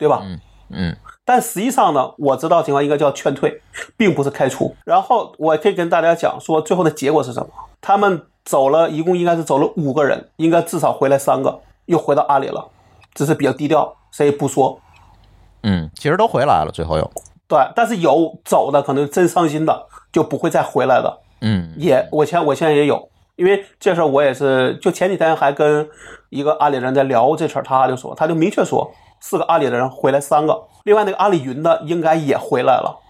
[0.00, 0.22] 对吧？
[0.24, 0.40] 嗯
[0.72, 3.60] 嗯但实际上呢，我知道情况应该叫劝退，
[3.96, 4.74] 并不是开除。
[4.84, 7.48] 然后我可以跟大家讲说，最后的结果是什么？
[7.80, 12.68] 他们走了一共应该是走了五个人，应该至少回来三个，又回到阿里了，
[13.14, 14.80] 只是比较低调，谁也不说。
[15.62, 17.10] 嗯，其实都回来了，最后又
[17.46, 21.18] 对，但是有走的可能真伤心的，就不会再回来的。
[21.42, 25.88] 嗯也，我现我现在也有，因为这事儿我也是，就前几天还跟
[26.28, 28.90] 一个阿里人在聊这事儿，他就说，他就明确说，
[29.20, 33.00] 四个阿里的人回来三个，另外那个阿里云的应该也回来了，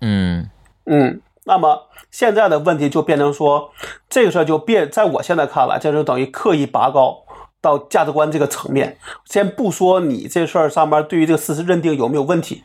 [0.00, 0.48] 嗯
[0.86, 3.70] 嗯，那么现在的问题就变成说，
[4.08, 7.18] 这个事儿就变，在我现在看来，这就等于刻意拔高
[7.60, 8.96] 到价值观这个层面。
[9.26, 12.64] 先不说你这事儿上面对于这个事实认定有没有问题，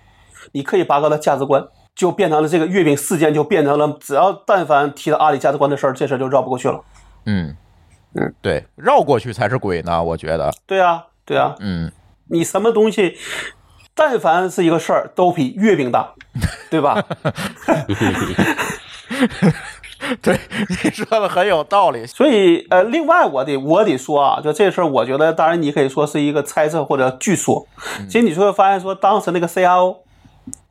[0.54, 6.80] 你刻意拔高到价值观，就变成了这个月饼事件，就变成了只要但凡提到阿里价值观的事儿，这事儿就绕不过去了。
[7.26, 7.56] 嗯
[8.14, 10.50] 嗯，对，绕过去才是鬼呢，我觉得。
[10.66, 11.91] 对啊，对啊，嗯，
[12.30, 13.17] 你什么东西，
[13.93, 16.13] 但凡是一个事儿，都比月饼大，
[16.69, 17.03] 对吧？
[20.21, 20.39] 对，
[20.84, 22.05] 你说的很有道理。
[22.05, 27.65] 所以，呃，另外我得我得说啊，就这事儿，我觉得当然你可以说是一个猜测或者据说。
[28.07, 29.97] 其实你就会发现说，当时那个 CIO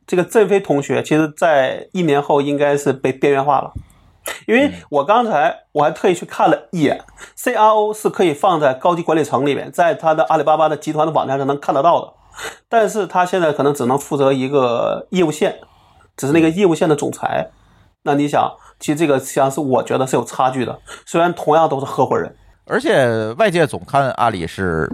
[0.06, 3.72] 这个振飞同学，其实在一年后应该是被边缘化了。
[4.46, 7.02] 因为我刚才我还特意去看了一眼
[7.36, 12.12] ，CRO 是可以放在高级管理层里面，在他的阿里巴巴的集团的网站上能看得到的，
[12.68, 15.58] 但是他现在可能只能负责一个业务线，
[16.16, 17.50] 只是那个业务线的总裁。
[18.02, 22.34] 那你想，其实这个实际上是我觉得是有差距的，虽然同样都是合伙人，
[22.66, 24.90] 而且外界总看阿里是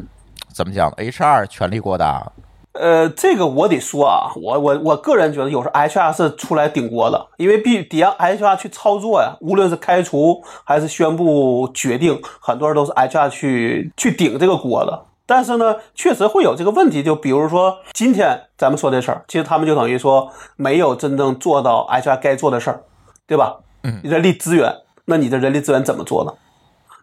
[0.53, 2.33] 怎么讲，HR 权力过大。
[2.73, 15.07] 呃，这个我得说啊，我我我个人觉得，有时候 HR 是出来顶锅的，因为必得让 HR 去操作呀，无论是开除还是宣布决定，很多人都是 HR 去去顶这个锅的。
[15.27, 22.83] 但是呢，确实会有这个问题，就比如说今天咱们说这事儿，其实他们就等于说没有真正做到 HR 该做的事儿，
[23.27, 23.57] 对吧？
[23.83, 24.75] 嗯，人力资源，
[25.07, 26.33] 那你的人力资源怎么做呢？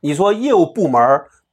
[0.02, 1.02] 你说业务部门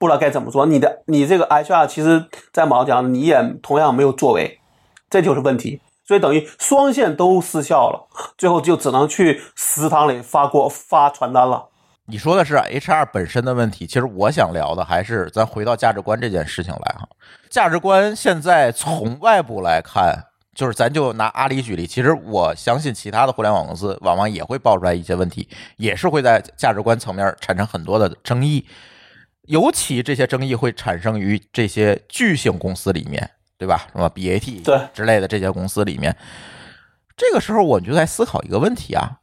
[0.04, 4.60] 不知道该怎么做，你的你这个 HR 其实，在某讲你也同样没有作为，
[5.08, 5.80] 这就是问题。
[6.06, 11.70] 所以等于双线都失效了，最后就只能去食堂里发过发传单了。
[12.04, 17.08] 你说的是 HR 本身的问题，其实我想聊的还是咱回到价值观这件事情来哈。
[17.48, 20.24] 价值观现在从外部来看，
[20.54, 25.48] 就是咱就拿阿里举例，其实我相信其他的互联网公司往往也会爆出来一些问题，
[25.78, 28.66] 也是会在价值观层面产生很多的争议。
[29.46, 33.86] 尤其这些争议会产生于这些巨型公司里面，对吧？
[33.92, 36.16] 什么 BAT 对之类的这些公司里面，
[37.16, 39.20] 这个时候我们就在思考一个问题啊：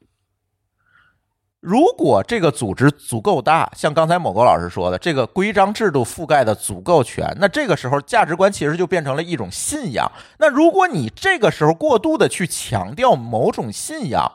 [1.59, 10.11] 如果这个组织足够大，像刚才某个老师说的，这个规章制度覆盖的足够全，那这个时候价值观其实就变成了一种信仰。
[10.39, 14.31] 那如果你这个时候过度的去强调某种信仰，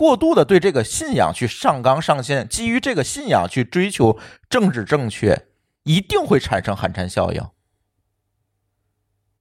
[0.00, 5.46] 过度的对这个信仰去上纲上线，基于这个信仰去追求政治正确，
[5.82, 7.46] 一定会产生寒蝉效应。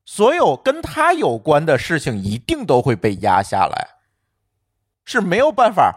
[0.04, 3.88] 所有跟他有关的事情一定都会被压下来，
[5.06, 5.96] 是没有办法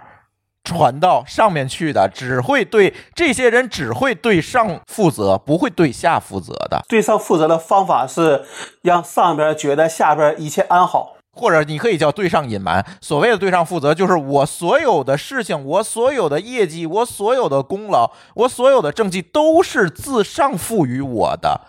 [0.63, 6.85] 传到上面去的，只会对这些人只会对上负责，不会对下负责的。
[6.89, 8.45] 对上负责的方法是
[8.83, 11.17] 让上边觉得下边一切安好。
[11.33, 12.85] 或者你可以叫对上隐瞒。
[13.01, 21.63] 所谓的对上负责，就是我所有的事情，我所有的业绩，我所有的功劳，我所有的政绩都是自上赋予我的。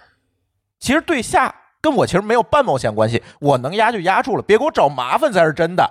[0.79, 5.89] 其实对下跟我其实没有半毛钱关系，我能压就压住了，别给我找麻烦才是真的。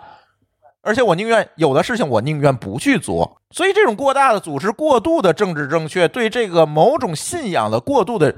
[0.82, 3.40] 而且我宁愿有的事情我宁愿不去做。
[3.50, 8.34] 所以这种过大的组织、过度的政治正确，对这个某种信仰的过度的。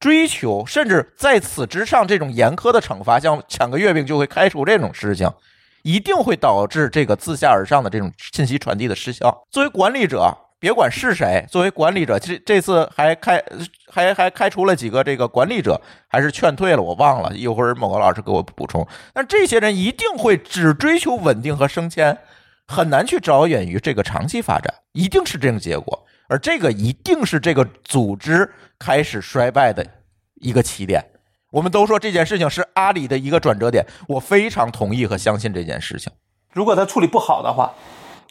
[0.00, 5.30] 追求，甚至在此之上，这种严苛的惩罚，像抢个月饼就会开除这种事情，
[5.82, 9.46] 一定会导致这个自下而上的这种信息传递的失效。
[9.50, 13.42] 作为管理者，别管是谁，作为管理者，这这次还开
[13.92, 15.78] 还还开除了几个这个管理者，
[16.08, 18.86] 还是劝退了，我忘了，一会儿某个老师给我补充。
[19.12, 22.16] 但这些人一定会只追求稳定和升迁，
[22.66, 26.06] 很难去着眼于这个长期发展，一定是这个结果。
[26.30, 29.84] 而这个一定是这个组织开始衰败的
[30.36, 31.04] 一个起点。
[31.50, 36.12] 我们都说这件事情是阿里的一个转折点，我非常同意和相信这件事情。
[36.52, 37.74] 如果他处理不好的话，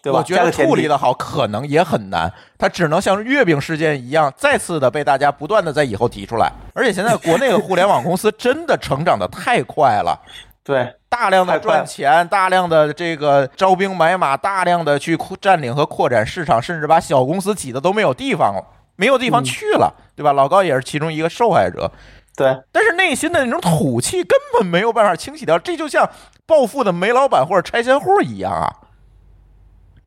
[0.02, 0.20] 对吧？
[0.20, 6.50] 我觉得处理的好可能也很难，他只能像月饼事件一样，再次的被大家不断的在以后提出来。
[6.74, 10.18] 而且现在国内的互联网公司真的成长的太快了。
[10.64, 18.64] 对，大量的赚钱，大量的这个招兵买马，大量的去占领和扩展市场，甚至把小公司挤的都没有地方了，
[18.96, 20.32] 没有地方去了，对吧？
[20.32, 21.92] 老高也是其中一个受害者。
[22.38, 26.10] 对，但是内心的那种土气根本没有办法清洗掉，这就像
[26.46, 28.74] 暴富的煤老板或者拆迁户一样啊。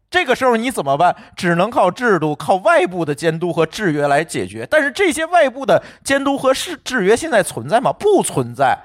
[0.08, 1.14] 这个时候你怎么办？
[1.36, 4.66] 只能靠制度、靠外部的监督和制约来解决。
[4.70, 7.92] 但是这些外部的监督和制制约现在存在吗？
[7.92, 8.78] 不存在。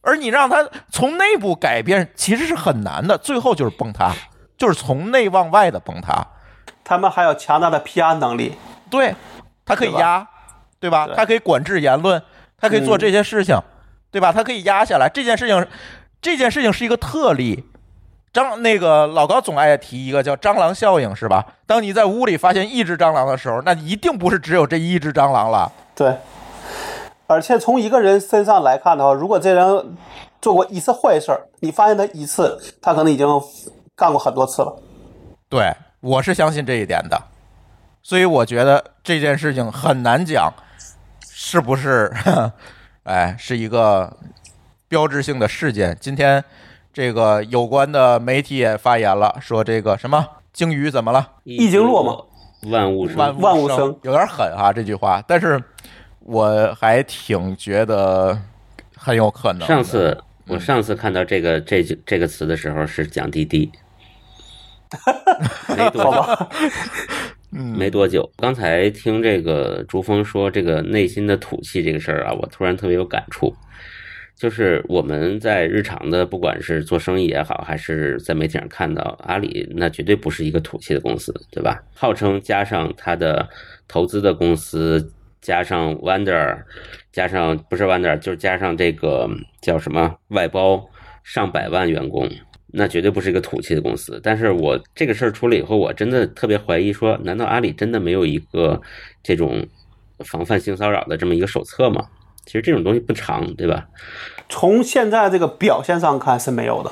[0.00, 4.12] 而你让他从内部改变，其实是很难的，最后就是崩塌，
[4.56, 6.26] 就是从内往外的崩塌。
[6.84, 8.54] 他们还有强大的 PR 能力，
[8.88, 9.14] 对，
[9.66, 10.26] 他可以压，
[10.80, 11.06] 对吧？
[11.14, 12.22] 他可以管制言论，
[12.56, 13.60] 他可以做这些事情，
[14.10, 14.32] 对吧？
[14.32, 15.06] 他可以压下来。
[15.12, 15.66] 这件事情，
[16.22, 17.62] 这件事情是一个特例，
[18.32, 21.44] 蟑那个老高总爱提一个叫蟑螂效应，是吧？
[21.66, 25.70] 当你在屋里发现一只蟑螂的时候，那一定不是只有这一只蟑螂了。
[25.94, 26.16] 对，
[27.28, 29.96] 而且从一个人身上来看的话，如果这人
[30.40, 33.28] 做过一次坏事儿，你发现他一次，他可能已经
[33.94, 34.74] 干过很多次了。
[35.50, 37.20] 对，我是相信这一点的，
[38.02, 40.50] 所以我觉得这件事情很难讲
[41.30, 42.10] 是不是，
[43.04, 44.16] 哎，是一个
[44.88, 45.94] 标志性的事件。
[46.00, 46.42] 今天
[46.94, 51.32] 这个有关的媒体也发言了，说这个什么鲸鱼怎么了？
[51.44, 52.24] 一鲸落嘛，
[52.70, 53.16] 万物生。
[53.38, 55.62] 万物生有点狠哈这句话，但是
[56.30, 58.38] 我还挺觉得
[58.94, 59.66] 很有可能。
[59.66, 60.16] 上次
[60.46, 63.72] 我上次看到这个这这个词的时候是讲滴滴，
[65.74, 66.48] 没多久，
[67.50, 68.30] 没多久。
[68.36, 73.54] 刚才听这个朱峰说这个内心的土气这个事儿啊，我突然特别有感触。
[74.36, 81.82] 就是我们在日常的，不管是做生意也好，还是在媒体上看到阿里，那绝对不是一个土气的公司，对吧？
[81.94, 83.48] 号称加上它的
[83.88, 86.62] 投资的公司，加上 Wonder，
[87.12, 89.28] 加上不是 Wonder，就是加上这个
[89.60, 90.88] 叫什么外包
[91.22, 92.28] 上百万员工，
[92.66, 94.20] 那绝对不是一个土气的公司。
[94.22, 98.80] 但是我这个事儿出了以后，我真的特别怀疑说，难道阿里真的没有一个
[99.22, 99.66] 这种
[100.20, 102.06] 防范性骚扰的这么一个手册吗？
[102.44, 103.86] 其实这种东西不长，对吧？
[104.48, 106.90] 从现在这个表现上看是没有的。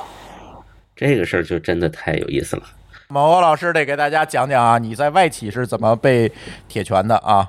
[0.95, 2.63] 这个事儿就真的太有意思了。
[3.09, 6.31] 某个老师得给大家讲讲啊，你在外企是怎么被
[6.69, 7.49] 铁拳的啊？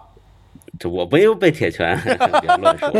[0.79, 1.97] 这我没有被铁拳，
[2.41, 2.91] 别乱说。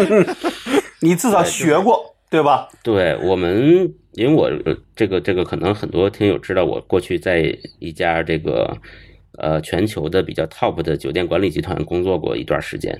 [1.01, 2.67] 你至少学过，对吧？
[2.83, 8.75] 对我们，因为我呃这个这个可能很多听友知道，我过去在一家这个
[9.37, 12.99] 呃全球的比较 top 的酒店管理集团工作过一段时间。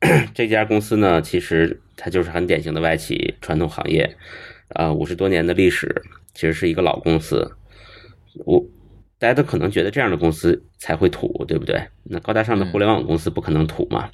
[0.34, 4.16] 这家公司呢，其实它就是很典型的外企传统行业，
[4.68, 6.02] 啊，五十多年的历史，
[6.32, 7.52] 其实是一个老公司。
[8.44, 8.64] 我
[9.24, 11.82] 大家都可能觉得这样的公司才会土，对不对？
[12.02, 14.10] 那高大上的互联网公司不可能土嘛。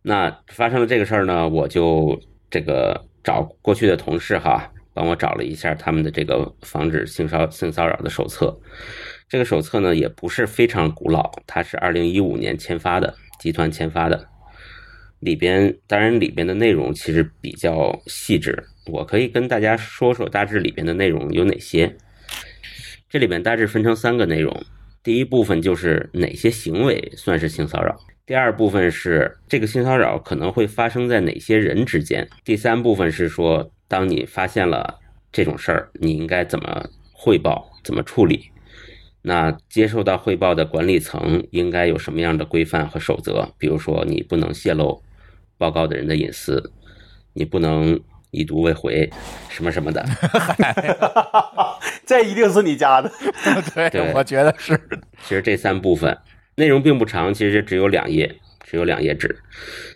[0.00, 8.58] 那发生了这个事儿呢，我就这个找过去的同事哈，帮我找了一下他们的这个防止性骚性骚扰的手册。
[9.28, 14.26] 这个手册呢也不是非常古老，它是二零一五年签发的，集团签发的。
[15.20, 21.94] 里边当然里边的内容其实比较细致，我可以跟大家说说大致里边的内容有哪些。
[23.08, 24.64] 这里面大致分成三个内容，
[25.02, 34.98] 第一部分就是哪些行为算是性骚扰，第二部分是这个性骚扰可能会发生在哪些人之间，第三部分是说当你发现了
[35.32, 38.50] 这种事儿，你应该怎么汇报，怎么处理。
[39.22, 43.52] 那接受到汇报的管理层应该有什么样的规范和守则？
[43.58, 45.02] 比如说，你不能泄露
[45.56, 46.72] 报告的人的隐私，
[47.32, 47.98] 你不能
[48.30, 49.10] 已读未回，
[49.48, 50.04] 什么什么的。
[52.06, 53.10] 这一定是你家的。
[53.74, 54.78] 对，对我觉得是。
[55.24, 56.16] 其实这三部分
[56.56, 59.38] 内容并不长，其实只有两页，只有两页纸。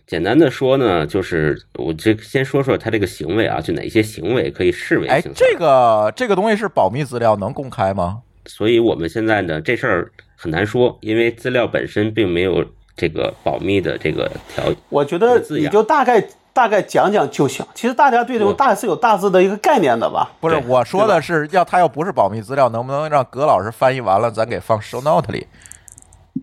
[0.06, 5.22] 简单的说呢，就是我这先说说他这个行为啊，就哪些行为可以视为哎。
[5.34, 8.20] 这个这个东西是保密资料，能公开吗？
[8.46, 12.64] 所以我们现在呢，这事儿很难说，因为资料本身并没有
[12.96, 14.64] 这个保密的这个条。
[14.88, 16.22] 我觉得你就大概
[16.52, 17.64] 大概讲讲就行。
[17.74, 20.30] 其实大家对这种大是有大致的一个概念的吧？
[20.40, 25.46] 不是，我说的是要他要不是保密资料，能不能让葛老师翻译完了，咱给放 show note 里？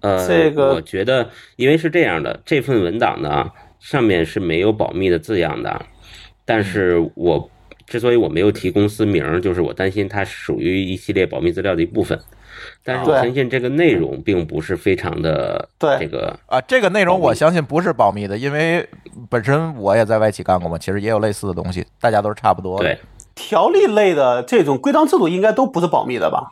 [0.02, 3.50] 呃，这个我觉得，因为是这样的，这份文档呢
[3.80, 5.82] 上面是没有保密的字样的，
[6.46, 7.50] 但是我
[7.86, 12.20] 之所以我没有提公司名，就是我担心它属于一系列保密资料的一部分。
[12.84, 18.88] 但是我相信这个内容并不是非常的对这个啊，这个内容我相信不是保密的，因为
[19.30, 22.86] 本身我也在外企干过嘛，其实也有类似的东西，大家都是差不多的。
[22.86, 23.00] 对
[23.36, 26.52] 条例类的这种规章制度应该都不是保密的吧？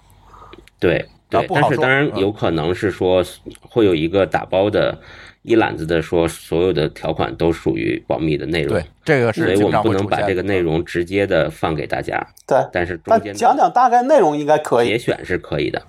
[0.79, 3.21] 对对，不好说但是当然嗯有可能是说
[3.61, 4.97] 会有一个打包的
[5.41, 14.87] 一揽子的说所有的条款都属于保密的内容对，，这个所是我们不能把这个内容直接的放给大家，对，但是中间讲讲大概内容应该可以。
[14.87, 15.81] 节选是可以的。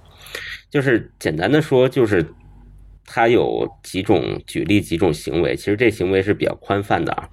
[0.70, 2.26] 就是简单的说，就是
[3.04, 7.28] 它有几种举例几种行为，其实这行为是比较宽泛的啊，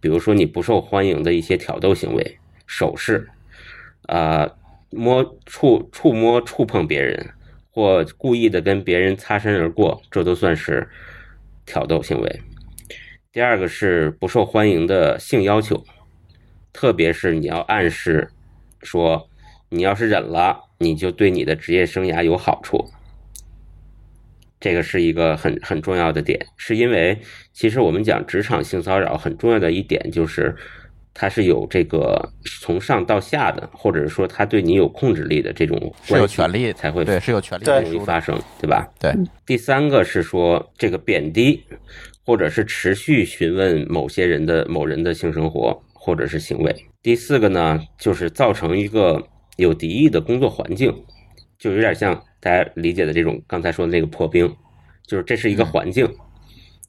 [0.00, 3.28] 比如说你不受欢迎的一些挑逗行为，手势，
[4.08, 4.50] 啊、
[4.90, 7.30] 摸触触摸触碰别人，
[7.70, 10.88] 或故意的跟别人擦身而过，这都算是
[11.64, 12.40] 挑逗行为。
[13.30, 15.84] 第二个是不受欢迎的性要求，
[16.72, 18.28] 特别是你要暗示
[18.82, 19.28] 说，
[19.68, 22.90] 你要是忍了，你就对你的职业生涯有好处。
[24.58, 27.18] 这个是一个很很重要的点，是因为
[27.52, 30.54] 其实我们讲职场性骚扰很重要的一点就是，
[31.14, 38.86] 它是有这个从上到下的，或者是说他对你有控制力的这种是有关系权利才会对，是有权利容易发生，对吧？
[38.98, 39.14] 对，
[39.46, 41.62] 第三个是说这个贬低，
[42.24, 46.74] 或者是持续询问某些人的某人的性生活或者是行为。
[47.02, 49.26] 第四个呢，就是造成一个
[49.60, 51.04] 有敌意的工作环境，
[51.58, 54.56] 就有点像大家理解的这种刚才说的那个破冰，
[55.06, 56.08] 就是这是一个环境。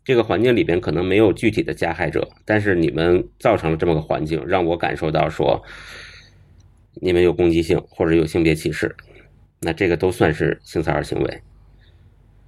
[0.03, 5.61] 这个环境里边可能没有具体的加害者，但是你们造成了这么个环境，让我感受到说
[7.01, 8.95] 你们有攻击性或者有性别歧视，
[9.59, 11.41] 那这个都算是性骚扰行为。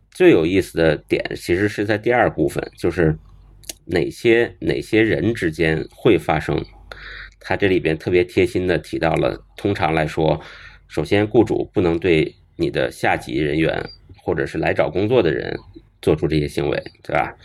[0.10, 3.18] 最有意思的点其实是在第二部分，就是
[3.86, 6.64] 哪些哪些人之间会发生。
[7.46, 10.42] 他这里边特别贴心的提到了，通常来说，
[10.88, 13.86] 首先雇主不能对你的下级人员
[14.18, 15.60] 或者是来找工作的人
[16.02, 17.36] 做出这些行为，对吧？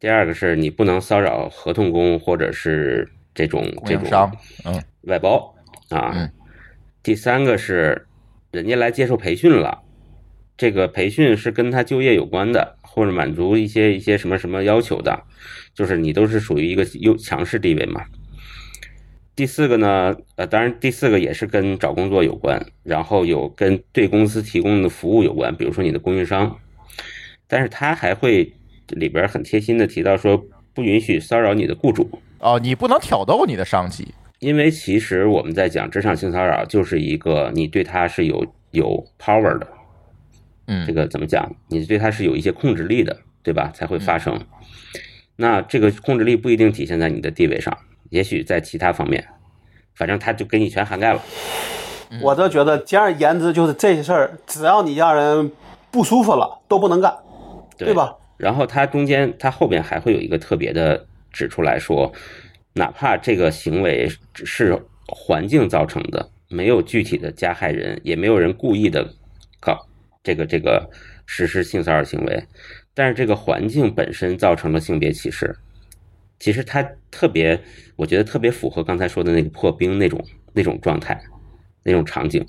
[0.00, 4.30] 第二个是你不能骚扰合同工或者是这种这种商，
[4.64, 5.54] 嗯外包
[5.90, 6.12] 啊。
[6.14, 6.30] 嗯
[7.02, 8.06] 第三个是
[8.50, 9.80] 人家来接受培训了，
[10.58, 15.22] 这个培训是跟他就业有关的，或者满足一些一些什么什么要求的，
[15.74, 18.04] 就是你都是属于一个优强势地位嘛。
[19.36, 26.58] 第四个呢，呃，当然第四个也是跟找工作有关，然后有跟对公司提供的服务有关，比如说你的供应商，
[27.46, 28.52] 但是他还会
[28.88, 34.08] 里边很贴心的提到说，不允许骚扰你的雇主，哦，你不能挑逗你的上级，
[34.40, 39.66] 因为其实我们在讲职场性骚扰，就是一个你对他是有有 power 的，
[40.66, 40.86] 嗯。
[40.86, 41.54] 这个怎么讲？
[41.68, 43.70] 你对他是有一些控制力的，对吧？
[43.74, 44.38] 才会发生。
[45.36, 47.78] 那这个控制力不一定体现在你的地位上，
[48.10, 49.26] 也许在其他方面，
[49.94, 51.20] 反正他就给你全涵盖了。
[52.20, 55.50] 我倒觉得简而言之就是这些事儿，只要你让人
[55.90, 57.16] 不舒服了，都不能干，
[57.78, 58.16] 对吧？
[58.36, 62.12] 然后他中间，他后边还会有一个特别的指出来说，
[62.72, 69.06] 哪怕这个行为只是环境造成的，没有具体的加害人，也没有人故意的
[69.60, 69.86] 搞
[70.22, 70.90] 这个这个
[71.26, 72.42] 实施性骚扰行为，
[72.92, 75.54] 但是这个环境本身造成了性别歧视，
[76.40, 77.62] 其实他特别，
[78.00, 80.24] 我觉得特别符合刚才说的那个破冰那种
[80.54, 81.22] 那种状态，
[81.82, 82.42] 那种场景。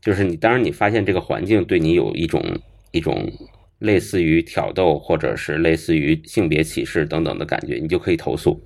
[0.00, 2.42] 就是你，当然你发现这个环境对你有一种
[2.90, 3.30] 一种
[3.78, 8.60] 类似于挑逗，或者是类似于性别歧视等等的感觉，你就可以投诉。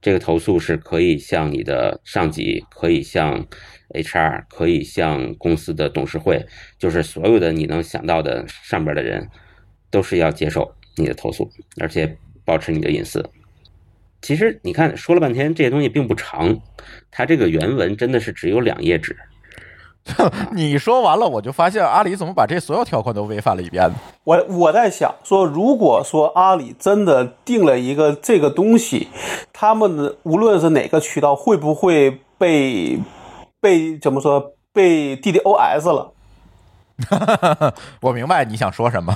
[0.00, 3.44] 这个投诉是可以向你的上级，可以向
[3.88, 6.46] HR，可以向公司的董事会，
[6.78, 9.28] 就是所有的你能想到的上边的人，
[9.90, 13.28] 都是要接受你的投诉，而且保持你的隐私。
[14.26, 16.58] 其实你看说了半天，这些东西并不长，
[17.12, 19.16] 它这个原文真的是只有两页纸。
[20.50, 23.94] 你说完了，我就发现阿里怎么把这所有条款都违反了一遍呢？
[24.24, 29.06] 我我在想说，如果说阿里真的定了一个这个东西，
[29.52, 32.98] 他们的无论是哪个渠道，会不会被
[33.60, 36.12] 被怎么说被 DDoS 了？
[38.02, 39.14] 我明白你想说什么。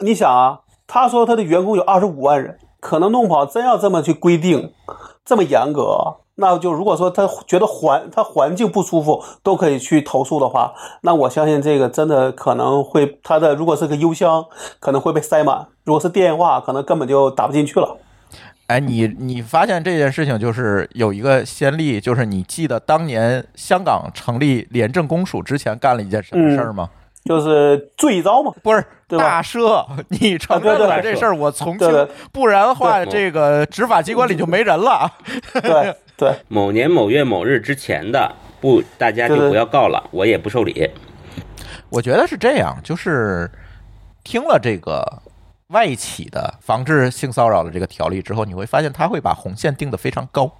[0.00, 4.72] 你想啊，他说他的员工有二十五万人，可能弄不好真要这么去规定，
[5.24, 14.44] 这么严格，那就如果说他觉得环他环境不舒服，都可以去投诉的话，那我相信这个真的可能会他的如果是个邮箱，
[14.78, 17.98] 可能会被塞满；如果是电话，可能根本就打不进去了。
[18.66, 26.90] 哎，你你发现这件事情就是有一个先例，就是你记得当年香港成立廉政公署之前干了一件什么事儿吗？
[27.26, 35.12] 就是罪遭嘛，不是对大赦， 你承认了这事儿，我从轻不然的话，这个执法机关里就没人了。
[35.52, 36.34] 对 对。
[36.48, 40.88] 某年某月某日之前的，不，大家就不要告了，我也不受理。
[41.88, 43.50] 我觉得是这样，就是
[44.24, 45.22] 听了这个
[45.68, 50.50] 外企的防治性骚扰的这个条例之后，你会发现他会把红线定得非常高，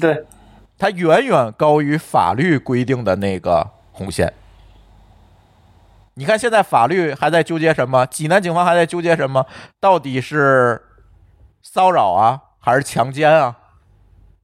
[0.00, 0.24] 对，
[0.78, 4.32] 它远远高于法律规定的那个红线。
[6.22, 8.06] 你看，现在法律还在纠结什么？
[8.06, 9.44] 济南警方还在纠结什么？
[9.80, 10.80] 到底是
[11.62, 13.56] 骚扰啊，还是强奸啊？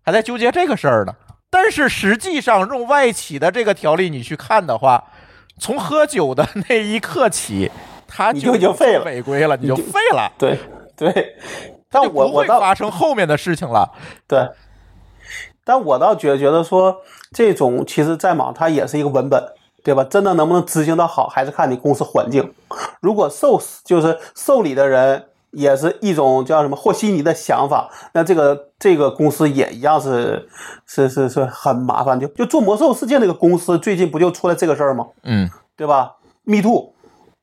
[0.03, 1.15] 还在纠结这个事儿呢。
[1.49, 5.05] 但是实际上，用外企的这个条例你去看的话，
[5.61, 7.71] 从喝酒的那一刻起，
[8.09, 10.59] 他就已经废了违规了，你就废了，对
[10.97, 11.37] 对，
[11.89, 13.93] 但我我倒发生后面的事情了。
[14.27, 14.49] 对，
[15.65, 17.03] 但我倒觉觉得说，
[17.33, 19.41] 这种其实在忙它也是一个文本，
[19.85, 20.05] 对吧？
[20.05, 22.53] 真的能不能执行的好，还是看你公司环境。
[23.01, 30.49] 如果受就是受理的人也是一种叫什么和稀泥的想法，那这个这个公司也一样是
[30.87, 32.21] 是是是很麻烦。
[32.21, 35.07] 就就做魔兽世界那个公司，最近不就出了这个事儿吗？
[35.23, 36.93] 嗯，对吧？Me too，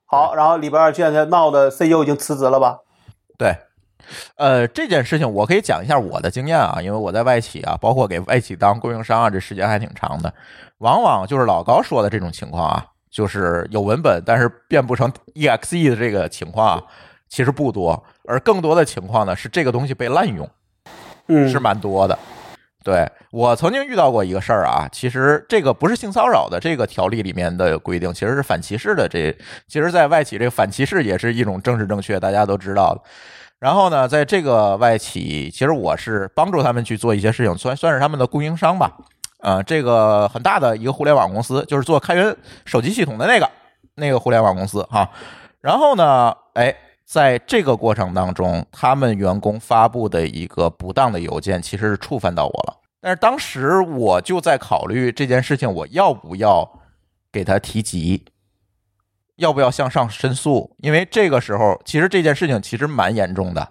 [0.05, 2.79] 好，然后里边儿现在闹的 CEO 已经辞职了吧？
[3.38, 3.57] 对，
[4.36, 10.34] 呃，这件事情我可以讲一下我的经验啊，因为我在外企啊，包括给外企当供应商啊，这时间还挺长的。
[10.80, 16.84] 往往就是老高说的这种情况啊，就是有文本但是变不成 exe 的这个情况啊，
[17.30, 20.49] 其实不多，而更多的情况呢是这个东西被滥用，
[21.28, 22.18] 嗯，是蛮多的。
[22.84, 29.08] 对我曾经遇到过一个事儿啊，其实这个不是性骚扰的这个条例里面的规定，其实是反歧视的。
[29.10, 29.36] 这
[29.68, 33.01] 其实，在外企这个反歧视也是一种政治正确，大家都知道的。
[33.60, 38.97] 然后呢，在这个外企，其实我是帮助他们去做一些事情，算算是他们的供应商吧。
[39.39, 42.36] 呃，这个很大的一个互联网公司，就是做开源
[42.66, 43.49] 手机系统的那个
[43.95, 45.10] 那个互联网公司哈。
[45.62, 46.76] 然后呢，哎，
[47.06, 52.78] 在这个过程当中，他们员工发布的一个不当的邮件，其实是触犯到我了。
[53.01, 56.68] 但是当时我就在考虑这件事情，我要不要
[57.32, 58.26] 给他提及，
[59.38, 60.75] 要不要向上申诉？
[60.79, 63.67] 因为这个时候，其实这件事情其实蛮严重的，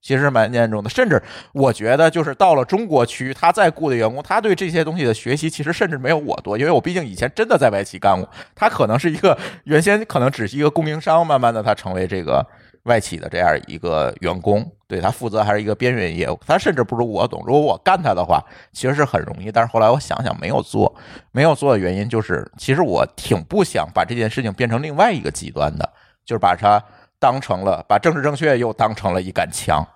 [0.00, 0.88] 其实蛮严重的。
[0.88, 8.28] 甚至我觉得，就是到了中国区，他再雇的员工，他对这些东西的学习，其实甚至没有我多，因为我毕竟以前真的在外企干过。
[8.54, 12.46] 他可能是一个原先可能只是一个供应商，慢慢的他成为这个
[12.88, 17.44] 外企的这样一个员工，对他负责还是一个边缘业务，他甚至不如我懂。
[17.46, 19.52] 如果我干他的话，其实是很容易。
[19.52, 20.92] 但是后来我想想，没有做，
[21.30, 25.88] 没有做的原因就是，其实我挺不想把这件事情变成另外一个极端的，
[26.24, 26.82] 就是把它
[27.20, 29.86] 当成了把政治正确又当成了一杆枪。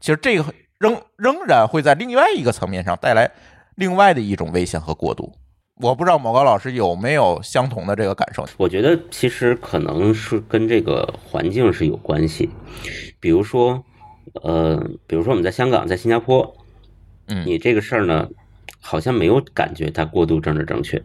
[0.00, 0.44] 其实这个
[0.78, 3.30] 仍仍然会在另外一个层面上带来
[3.76, 5.32] 另外的一种危险和过度。
[5.82, 8.46] 我不知道某高老师有没有相同的这个感受？
[8.58, 12.50] 我觉得其实可能是跟这个环境是有关系，
[13.18, 13.82] 比如说，
[14.42, 14.76] 呃，
[15.06, 16.54] 比如说我们在香港、在新加坡，
[17.28, 17.44] 嗯。
[17.46, 18.28] 你这个事儿呢，
[18.78, 21.02] 好像没有感觉它过度政治正确，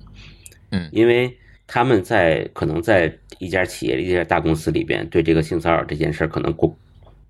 [0.72, 0.90] 嗯。
[0.92, 6.76] 因为他们在可能在一家企业、一家大公司里边，对这个性骚扰这件事儿可能过，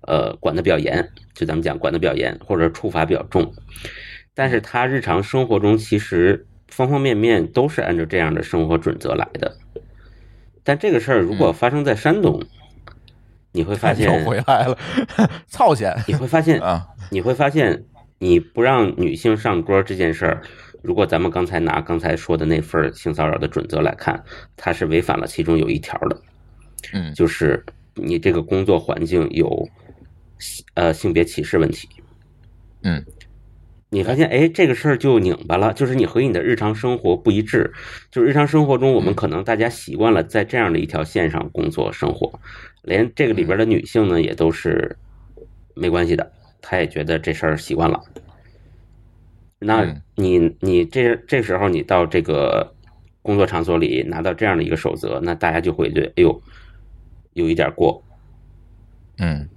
[0.00, 3.54] 呃，管得比较严，就咱们讲管得比较严，或者处罚比较重，
[4.34, 9.56] 但是他日常生活中其实方方面面都是按照这样的生活准则来的。
[10.62, 12.42] 但这个事儿如果发生在山东，
[13.52, 14.78] 你会发 现又，回来了，
[15.46, 16.86] 操险你会发现，啊！
[17.10, 17.84] 你会发现，
[18.18, 20.42] 你不让女性上桌这件事儿，
[20.82, 24.22] 如果咱们刚才拿刚才说的那份性骚扰的准则来看，
[24.56, 26.20] 它是违反了其中有一条的，
[26.92, 27.64] 嗯就是
[27.94, 29.68] 你这个工作环境有
[30.74, 31.88] 呃性别歧视问题。
[32.82, 33.04] 嗯
[33.88, 37.72] 你发现，哎，这个事儿就拧巴了，就是你和你的日常生活不一致。
[38.10, 42.40] 就是日常生活中，我们可能大家习惯了在这样的一条线上工作生活，
[42.82, 44.96] 连这个里边的女性呢，也都是
[45.74, 48.02] 没关系的，她也觉得这事儿习惯了。
[49.58, 52.74] 那嗯你你这这时候你到这个
[53.22, 56.42] 工作场所里拿到这样的一个守则，那大家就会觉得，哎呦，
[57.32, 58.02] 有一点过。
[59.18, 59.48] 嗯，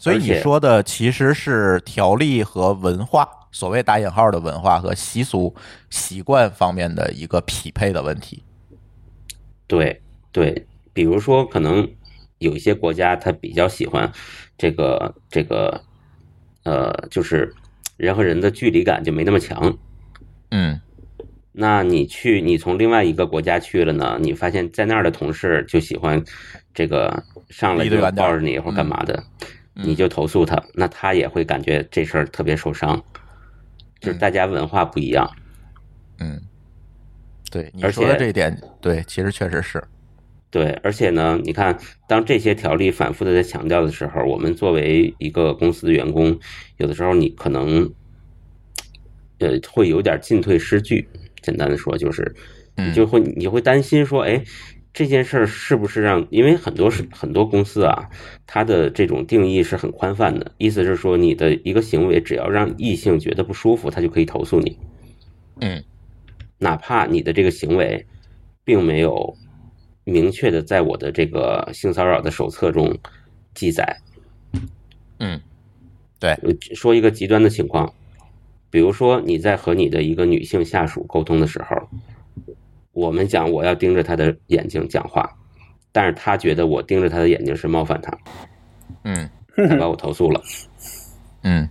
[0.00, 5.54] 所以你说的其实是条例和文化，所谓打引号的文化和习俗
[5.90, 8.42] 习惯方面的一个匹配的问题。
[9.66, 10.00] 对
[10.32, 11.86] 对，比如说可能
[12.38, 14.10] 有一些国家他比较喜欢
[14.56, 15.80] 这个这个
[16.64, 17.54] 呃，就是
[17.96, 19.76] 人和人的距离感就没那么强。
[20.50, 20.80] 嗯
[21.52, 26.22] 那你去，你从另外一个国家去了呢，你发现在那儿的同事就喜欢
[26.72, 29.46] 这个上来就抱着你或干嘛的，嗯
[29.84, 33.02] 你就投诉他，那他也会感觉这事儿特别受伤，
[34.00, 35.30] 就是大家文化不一样。
[36.18, 36.40] 嗯，
[37.50, 39.82] 对你而说的且这一点，对，其实确实是。
[40.50, 41.78] 对，而且呢，你看，
[42.08, 46.38] 当这些条例反复的在强调的时候，我们作为一个公司的员工，
[46.78, 47.88] 有的时候你可能，
[49.38, 51.08] 呃，会有点进退失据。
[51.40, 52.34] 简单的说，就是
[52.76, 54.42] 你就会你会担心说，哎，
[54.92, 56.26] 这件事儿是不是让？
[56.30, 58.10] 因为很多是很多公司啊，
[58.46, 64.76] 它的这种定义是很宽泛的，意思是说，你的一个行为只要让异性觉得不舒服，他就可以投诉你。
[65.60, 65.82] 嗯
[66.58, 68.04] 哪怕你的这个行为
[68.64, 69.34] 并没有
[70.04, 72.98] 明确的在我的这个性骚扰的手册中
[73.54, 73.96] 记载。
[75.18, 75.40] 嗯，
[76.18, 77.94] 对，呃说一个极端的情况，
[78.70, 81.88] 比如说你在和你的一个女性下属沟通的时候，
[82.92, 85.28] 我们讲我要盯着他的眼睛讲话，
[85.92, 88.12] 但是他觉得我盯着他的眼睛是冒犯他，
[89.04, 89.28] 嗯
[89.68, 90.40] 他把我投诉了。
[91.42, 91.68] 嗯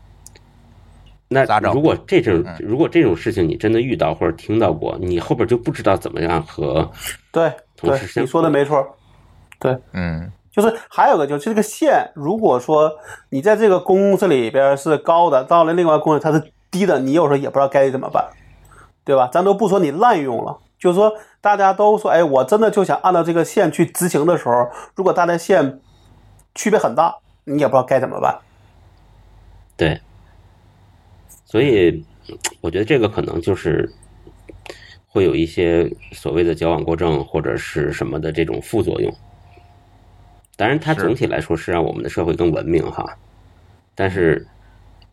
[1.27, 6.89] 那咋整如果这种嗯如果这种事情你真的遇到或者听到过，你后边就不知道怎么样和
[7.31, 8.83] 对对同你说的没错。
[9.59, 12.91] 对，嗯就是还有个就是这个线，如果说
[13.29, 18.27] 你在这个公司里边是高的，到了另外公司它是低的，你有时候也不知道该怎么办，
[19.05, 19.29] 对吧？
[19.31, 25.79] 咱都不说你滥用了，就是说大家都说，哎，我真的就想按照这个线去执行的时候，如果大家线
[26.55, 28.39] 区别很大，你也不知道该怎么办。
[29.75, 29.99] 对，
[31.45, 32.03] 所以
[32.61, 33.91] 我觉得这个可能就是
[35.07, 39.13] 会有一些所谓的矫枉过正或者是什么的这种副作用。
[40.55, 43.17] 当然，它是总体来说是让我们的社会更文明哈。
[43.95, 44.45] 但是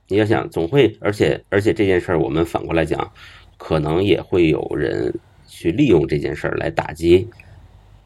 [0.09, 3.13] 你要想，总会，而且而且这件事儿，我们反过来讲，
[3.57, 5.15] 可能也会有人
[5.47, 7.29] 去利用这件事儿来打击，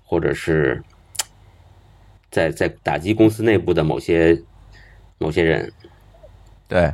[0.04, 0.82] 或者是
[2.30, 4.40] 在在打击公司内部的某些
[5.18, 5.72] 某些人。
[6.68, 6.92] 对，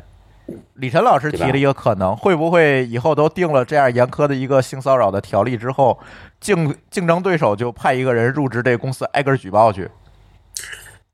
[0.74, 5.98] 李晨老师提了一个可能，会不会以后都定了这样严苛的一个性骚扰的条例之后，
[6.40, 9.90] 竞竞争对手就派一个人入职这个公司挨个儿举报去？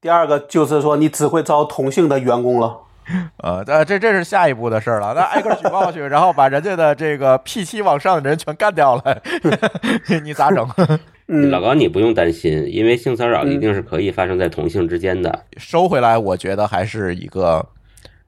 [0.00, 2.80] 第二个就是说，你只会招同性的员工了。
[3.38, 5.12] 呃，这这这是下一步的事儿了。
[5.14, 9.22] 那挨个举报去，然后把人家的这个 P 七往上的人全干掉了，
[10.22, 10.68] 你咋整？
[11.28, 15.44] 嗯，老高，你不用担心，因为性骚扰一定是可以发生在同性之间的。
[15.56, 17.64] 收回来，我觉得还是一个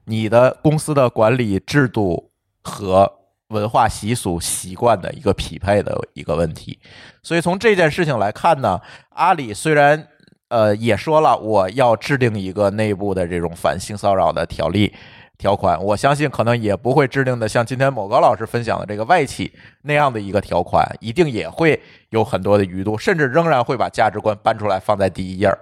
[0.05, 2.31] 你的公司的管理制度
[2.63, 3.11] 和
[3.49, 6.79] 文化习俗习惯的一个匹配的一个问题。
[7.21, 8.79] 所以从这件事情来看呢，
[9.09, 10.07] 阿里虽然
[10.49, 14.93] 呃也说了我要制定一个内部的这种反性骚扰的条例。
[15.37, 19.51] 条款，我相信可能也不会制定的像今天某高老师分享的这个外企
[19.81, 21.77] 那样的一个条款，一定也会
[22.11, 25.59] 有很多的余度，甚至仍然会把价值观搬出来放在第一页儿。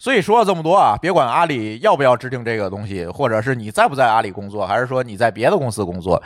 [0.00, 6.20] 所以说了这么多啊，别管阿里要不要制定这个东西，或者是你在不在阿里工作，还是说你在别的公司工作，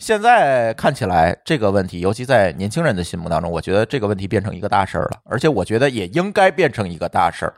[0.00, 7.54] 现在看起来这个问题，尤其在年轻人的心目当中，我觉得这个问题变成一个大事儿了，而且我觉得也应该变成一个大事儿。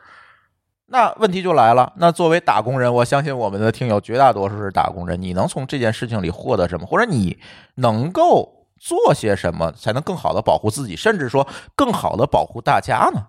[0.85, 7.39] 那问题就来了，那作为打工人，我相信我们的听友绝大多数是打工人，你能从这件事情里获得什么，或者你
[7.77, 13.23] 能够做些什么，才能更好的保护自己，甚至说更好的保护大家呢？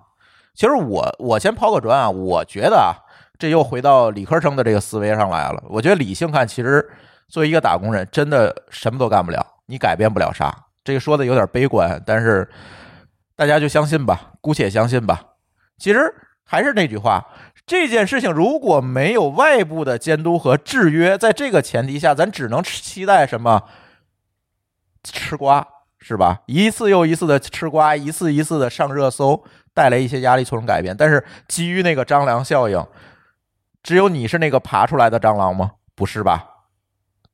[0.54, 2.94] 其实我我先抛个砖啊，我觉得啊，
[3.38, 5.62] 这又回到理科生的这个思维上来了。
[5.68, 6.88] 我觉得理性看，其实
[7.28, 10.66] 作为一个打工人，真的什么都干不了，你改变不了啥。
[10.84, 12.48] 这个说的有点悲观，但是
[13.34, 15.20] 大家就相信吧，姑且相信吧。
[15.76, 16.14] 其实
[16.44, 17.26] 还是那句话，
[17.66, 23.62] 这件事情如果没有外部的监督和制约，在这个前提下，咱只能期待什么？
[25.02, 25.66] 吃瓜
[25.98, 26.42] 是吧？
[26.46, 29.42] 一次又一次的吃瓜，一次一次的上热搜，
[29.74, 30.96] 带来一些压力，促成改变。
[30.96, 32.86] 但是基于那个蟑螂效应，
[33.82, 35.72] 只有你是那个爬出来的蟑螂吗？
[35.94, 36.50] 不是吧？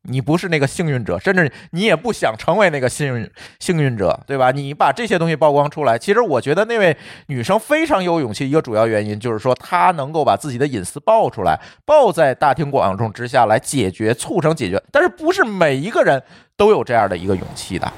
[0.04, 4.50] 你不是那个幸运者，甚至你也不想成为那个幸运幸运者，对吧？
[4.50, 6.96] 你把这些东西曝光出来，其实我觉得那位
[7.26, 8.48] 女生非常有勇气。
[8.48, 14.82] 一个主要原因就是说，她能够把自己的隐私爆出来，爆在大庭广众之下来解决，促成解决。
[14.90, 16.22] 但是不是每一个人
[16.56, 17.92] 都有这样的一个勇气的，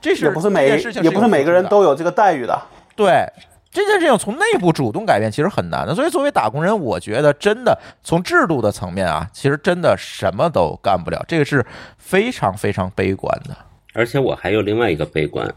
[0.00, 2.56] 这是也不是每这件事情也不是每个人都有这个待遇的。
[2.94, 3.28] 对
[3.76, 11.62] 这件事情从内部主动改变其实很难的，所以作为打工人，我觉得真的从制度的层面啊，其实真的什么都干不了，这个是
[11.98, 13.54] 非常非常悲观的。
[13.92, 15.54] 而且我还有另外一个悲观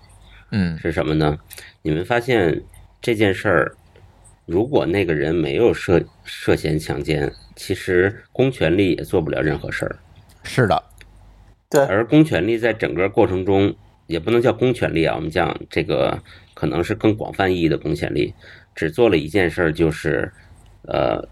[0.51, 1.37] 嗯是什么呢？
[1.81, 2.61] 你们发现
[3.01, 3.71] 这件事儿，
[4.45, 9.95] 如果那个人没有涉涉嫌强奸，其实公权力也做不了任何事儿。
[10.43, 10.83] 是的，
[11.69, 13.73] 对，而公权力在整个过程中，
[14.09, 16.19] 也不能叫公权力啊，我们讲这个
[16.55, 18.33] 可能是更广泛意义的公权力，
[18.73, 20.31] 只做了一件事儿，就是
[20.81, 21.23] 呃，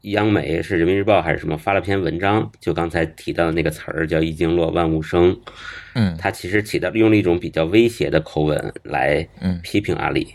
[0.00, 5.38] 央媒是人民日报还是什么发了篇文章，就刚才提到的那个词儿叫“一经落万物生”，
[5.94, 10.34] 嗯它其实起到用了一种比较威胁的口吻来嗯批评阿里，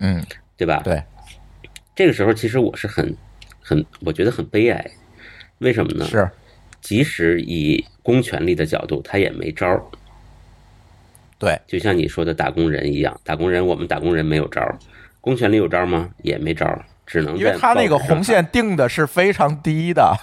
[0.00, 0.22] 嗯，
[0.58, 0.82] 对吧？
[0.84, 1.02] 对，
[1.96, 3.16] 这个时候其实我是很
[3.62, 4.90] 很我觉得很悲哀，
[5.58, 6.04] 为什么呢？
[6.04, 6.28] 是
[6.82, 9.82] 即使以公权力的角度，他也没招儿。
[11.38, 14.76] 对，就像你说的打工人一样，打工人我们打工人没有招儿，
[15.20, 16.10] 公权力有招儿吗？
[16.22, 20.16] 也没招儿，只能因为在他那个红线定的是非常低的，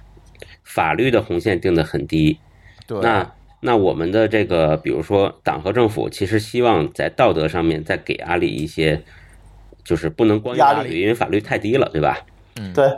[0.64, 2.38] 法律的红线定的很低。
[2.86, 9.02] 对，那那我们的这个，比如说党和政府，其实希望在道德上面再给阿里一些，
[9.84, 12.18] 就是不能光用压力，因为法律太低了，对吧？
[12.74, 12.90] 对，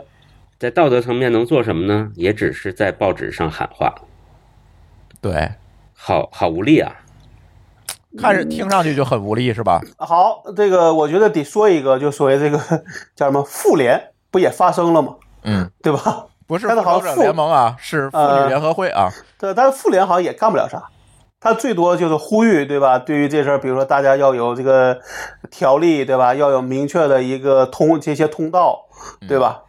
[0.59, 2.11] 在道德层面能做什么呢？
[2.15, 3.93] 也只是在报纸上喊话，
[5.21, 5.51] 对，
[5.93, 6.95] 好好无力啊！
[8.17, 9.81] 看着听上去就很无力，是吧？
[9.97, 12.57] 好，这个我觉得得说一个，就所谓这个
[13.15, 15.15] 叫什么妇联，不也发生了吗？
[15.43, 16.25] 嗯，对吧？
[16.47, 19.09] 不是但是好像妇复仇者联盟啊，是妇女呃联合会啊。
[19.37, 20.81] 对，但是妇联好像也干不了啥，
[21.39, 22.97] 他最多就是呼吁，对吧？
[22.97, 24.99] 对于这事儿，比如说大家要有这个
[25.51, 26.33] 条例，对吧？
[26.33, 28.87] 要有明确的一个通这些通道，
[29.27, 29.63] 对吧？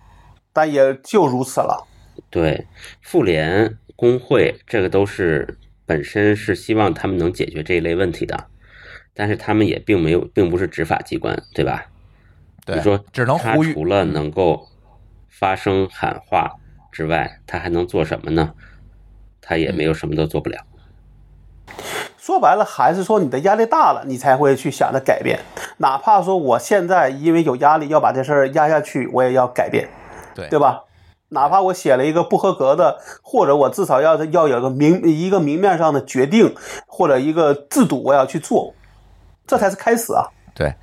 [0.52, 1.84] 但也就如此了。
[2.30, 2.66] 对，
[3.02, 5.58] 妇联、工会，这个都是
[5.88, 8.48] 本身是希望他们能解决这一类问题的，
[9.14, 11.86] 但是他们也并没有，并不是执法机关，对吧？
[12.66, 14.68] 对，你说只能他呼吁除了能够
[15.30, 16.56] 发声喊话，
[16.92, 18.52] 之外，他还能做什么呢？
[19.40, 20.58] 他也没有什么都做不了。
[22.18, 25.40] 说白了，还是说你的压力大了，你才会去想着改变。
[25.78, 29.88] 哪怕说我现在因为有压力要把这事儿压下去，我也要改变，
[30.34, 30.82] 对对吧？
[31.30, 36.54] 哪怕我写了一个不合格的，或者我至少要要有个明一个明面上的决定，
[36.86, 38.74] 或者一个制度，我要去做，
[39.46, 40.26] 这才是开始啊。
[40.54, 40.74] 对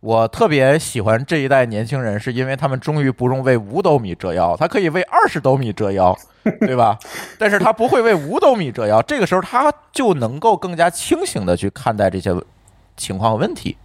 [0.00, 6.16] 我特别喜欢这一代年轻人，是因为他们终于不用为五斗米折腰，他可以为二十斗米折腰，
[6.60, 6.96] 对吧？
[7.36, 12.32] 但是他不会为五斗米折腰，这个时候他就能够更加清醒的去看待这些
[12.96, 13.76] 情况和问题，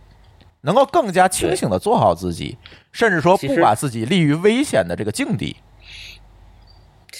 [0.61, 2.59] 能够更加清醒的做好自己，
[2.91, 5.57] 甚至说不把自己立于危险的这个境地。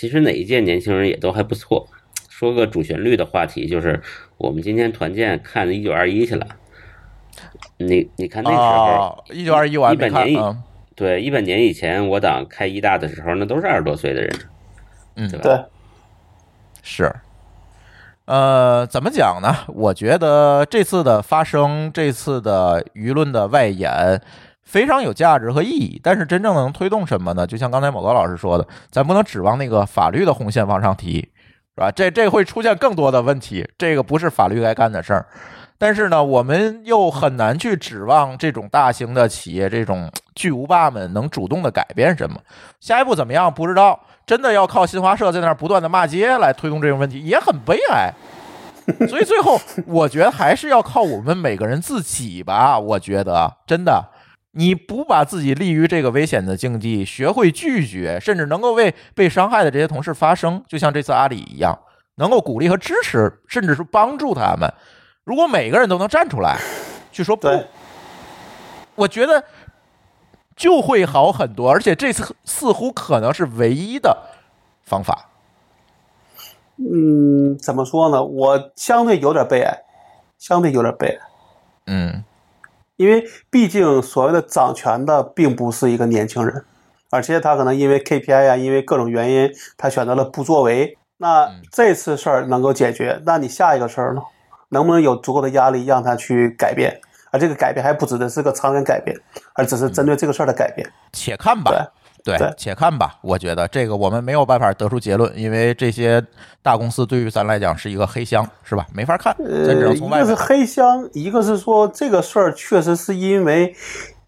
[0.03, 1.87] 其实哪一届年轻人也都还不错。
[2.27, 4.01] 说个主旋律的话题，就是
[4.35, 6.45] 我们今天团建看一九二一去了。
[7.77, 10.57] 你你看那时候，哦，一九二一一百年以啊，
[10.93, 14.35] 对一百年以前我党开一大的时候，那都是二十多岁的人，
[15.15, 15.43] 嗯对吧？
[15.45, 15.63] 对，
[16.81, 17.15] 是，
[18.25, 19.55] 呃，怎么讲呢？
[19.69, 24.21] 我觉得这次的发生，这次的舆论的外延
[24.63, 25.99] 非常有价值和意义。
[26.03, 27.45] 但是真正能推动什么呢？
[27.45, 31.91] 就像刚才某高老师说的，咱不能指望那个法律的红线往上提，是吧？
[31.91, 35.25] 这这会出现更多的问题，这个不是法律该干的事儿。
[35.77, 42.39] 但是呢，我们又很难去指望这种大型的企业、这种巨无霸们能主动的改变什么。
[42.79, 48.13] 下一步怎么样不知道，真的要靠新华社在那儿不断的骂街来推动这个问题，也很悲哀。
[49.09, 52.79] 所以最后，我觉得还是要靠我们每个人自己吧。
[52.79, 54.05] 我觉得真的，
[54.55, 61.77] 你不把自己立于这个危险的境地，学会拒绝，甚至能够为被伤害的这些同事发声，就像这次阿里一样，
[62.15, 64.71] 能够鼓励和支持，甚至是帮助他们。
[65.23, 66.59] 如果每个人都能站出来
[67.11, 67.65] 去说不，对
[68.95, 69.43] 我觉得
[70.55, 74.15] 就会好很多，而且这次似乎可能是唯一的
[74.83, 75.29] 方法。
[76.77, 78.23] 嗯，怎么说呢？
[78.23, 79.83] 我相对有点悲哀，
[80.37, 81.19] 相对有点悲哀，
[81.87, 82.23] 嗯
[82.97, 86.63] 因为毕竟所谓的掌权的并不是一个年轻人，
[87.09, 90.97] 而且他可能因为 KPI 啊、因为各种原因，他选择了不作为。
[91.17, 94.21] 那这次事儿能够解决，那你下一个事儿呢？
[94.69, 96.99] 能不能有足够的压力让他去改变？
[97.31, 99.15] 而这个改变还不指的是个长远改变，
[99.53, 100.87] 而只是针对这个事儿的改变。
[101.13, 101.71] 且看吧。
[101.71, 101.79] 对，
[102.23, 103.15] 对且看吧。
[103.21, 106.23] 我觉得这个我们没有办法得出结论，因为这些
[106.61, 108.87] 大公司对于咱来讲是一个黑箱，是吧？
[108.93, 110.47] 没法看，咱只呃，能一个是从外面看。
[110.47, 113.75] 黑箱，一个是说这个事儿确实是因为，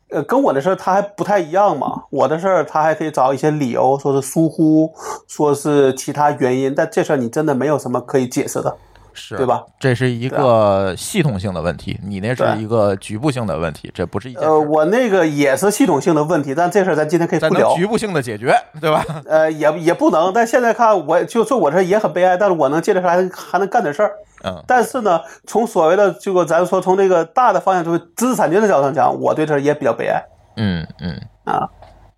[0.09, 2.03] 呃，跟我的事儿他还不太一样嘛。
[2.09, 4.93] 我的事儿他还可以找一些理由，说是疏忽，
[5.27, 8.75] 说是其他原因，但这事儿你真的没有什么可以解释的，
[9.15, 9.63] 是对吧？
[9.79, 17.73] 这是一个系统性的问题，你那是一个局部性的问题，这不是一件事呃，我那个也是系统性的问题，但这事儿咱今天可以咱不聊。
[17.75, 19.03] 局部性的解决，对吧？
[19.25, 24.11] 呃，也也不能，但现在看，我就说我这也很悲哀，但是我能接着还还能干点事儿。
[24.43, 30.23] 嗯，但是呢，从所谓的这个咱说从这个大的方向，就是知识产权的角度上讲，我对这也比较悲哀
[30.57, 31.69] 嗯嗯，啊，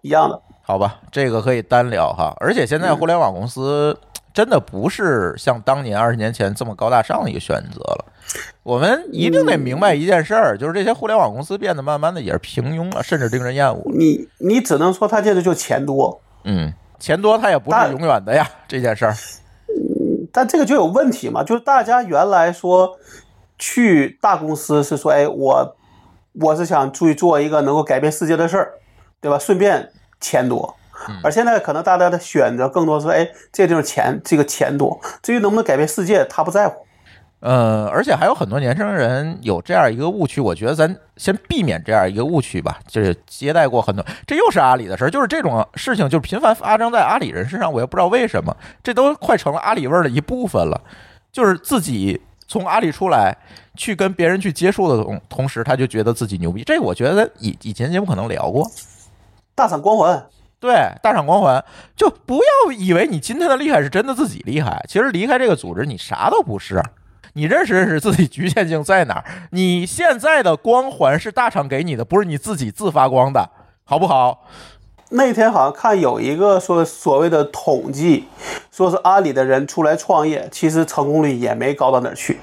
[0.02, 0.42] 一样的。
[0.62, 2.36] 好吧，这个可以单聊哈。
[2.42, 3.98] 而且现在互联网公司
[4.38, 8.06] 真的不是像当年二十年前这么高大上的一个选择了。
[8.62, 13.82] 我们一定得明白一件事儿，就是这些互联网公司变得慢慢的也是平庸了，甚至令人厌恶。
[13.96, 19.16] 你你只能说他这个就钱多，嗯，钱多他也不是永远的呀，这件事儿。
[20.32, 22.96] 但这个就有问题嘛，就是大家原来说
[23.58, 25.76] 去大公司是说，哎，我
[26.40, 28.74] 我是想去做一个能够改变世界的事儿，
[29.20, 29.40] 对吧？
[29.40, 30.76] 顺便钱多。
[31.24, 35.00] 而现在可能大家的选择更多是，哎，这个地方钱，这个钱多。
[35.22, 36.86] 至于能不能改变世界，他不在乎。
[37.40, 42.80] 呃，而且还有很多年轻人有这样一个误区，我觉得咱先避免这样一个误区吧。
[42.88, 50.82] 就是接待过很多，这又是阿里的事儿，就是这种事情就频繁发生在阿里人身上，我也不知道为什么，这都快成了阿里味儿的一部分了。
[51.32, 53.38] 就是自己从阿里出来，
[53.76, 56.64] 去跟别人去接触的同同时，他就觉得自己牛逼。
[56.64, 58.66] 这个我觉得以以前节目可能聊过，
[59.54, 60.26] 大厂光环，
[60.60, 61.64] 对，大厂光环，
[61.96, 66.82] 就不要以为你今天的厉害是真的自己厉害，其实离开这个组织，你啥都不是。
[67.34, 69.24] 你认识认识自己局限性在哪儿？
[69.52, 73.52] 你现在的光环是大厂给你的，不是你自己自发光的，
[73.84, 74.48] 好不好？
[75.10, 78.28] 那天好像看有一个说所谓的统计，
[78.72, 82.40] 说是阿里的人出来创业，其实成功率也没高到哪儿去。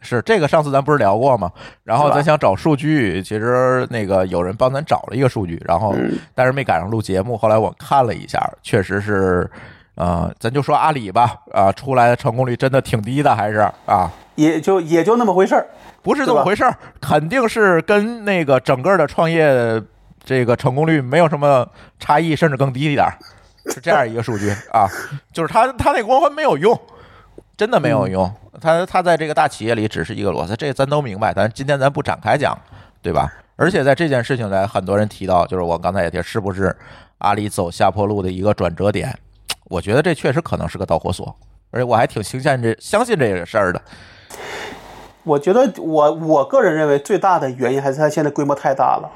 [0.00, 1.50] 是这个，上次咱不是聊过吗？
[1.84, 5.94] 然后咱想找数据，其实那个有人帮咱找了一个数据，然后
[6.34, 7.36] 但是没赶上录节目。
[7.36, 9.48] 后来我看了一下，确实是，
[9.94, 15.66] 呃，咱就说阿里吧，啊、出来的成功率真的挺低的，还是啊，也就也就那么回事儿。
[16.02, 19.82] 不是这么回事儿，肯定是跟那个整个的创业
[20.24, 21.68] 这个成功率没有什么
[21.98, 23.12] 差异，甚至更低一点儿。
[23.66, 24.88] 是这样一个数据啊，
[25.34, 26.74] 就是他他那光环没有用，
[27.60, 28.32] 真的没有用。
[28.58, 31.30] 他他在这个大企业里只是一个螺丝，这咱都明白。
[31.34, 32.58] 但今天咱不展开讲，
[33.02, 33.30] 对吧？
[33.54, 36.74] 而且在这件事情来，很多人提到，就是我刚才也提，是不是
[37.18, 39.14] 阿里走下坡路的一个转折点？
[39.64, 41.36] 我觉得这确实可能是个导火索，
[41.70, 43.82] 而且我还挺相信这相信这个事儿的。
[45.24, 49.10] 我觉得我我个人认为最大的原因还是它现在规模太大了，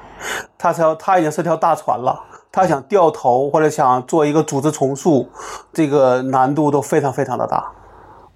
[0.59, 2.23] 它条它已经是条大船了，
[2.53, 5.31] 它想掉头或者想做一个组织重塑，
[5.73, 7.73] 这个难度都非常非常的大。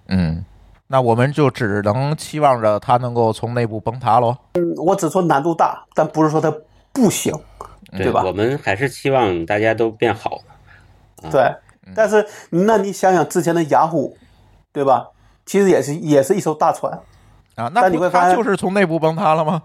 [0.08, 0.44] 嗯，
[0.88, 4.36] 那我们就只能期望着它能够从内部崩塌喽。
[4.54, 6.52] 嗯，我只说难度大，但不是说它
[6.92, 7.32] 不行，
[7.92, 10.40] 对吧我们还是期望大家都变好。
[11.30, 11.54] 对。
[11.94, 14.14] 但是那你想想之前的雅虎，
[14.72, 15.08] 对吧？
[15.46, 16.92] 其实也是也是一艘大船。
[17.54, 19.62] 啊，那你会发现就是从内部崩塌了吗？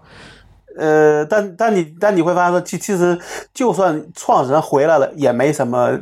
[0.78, 3.20] 呃，但但你但你会发现说，其其实
[3.52, 6.00] 就算创始人回来了，也没什么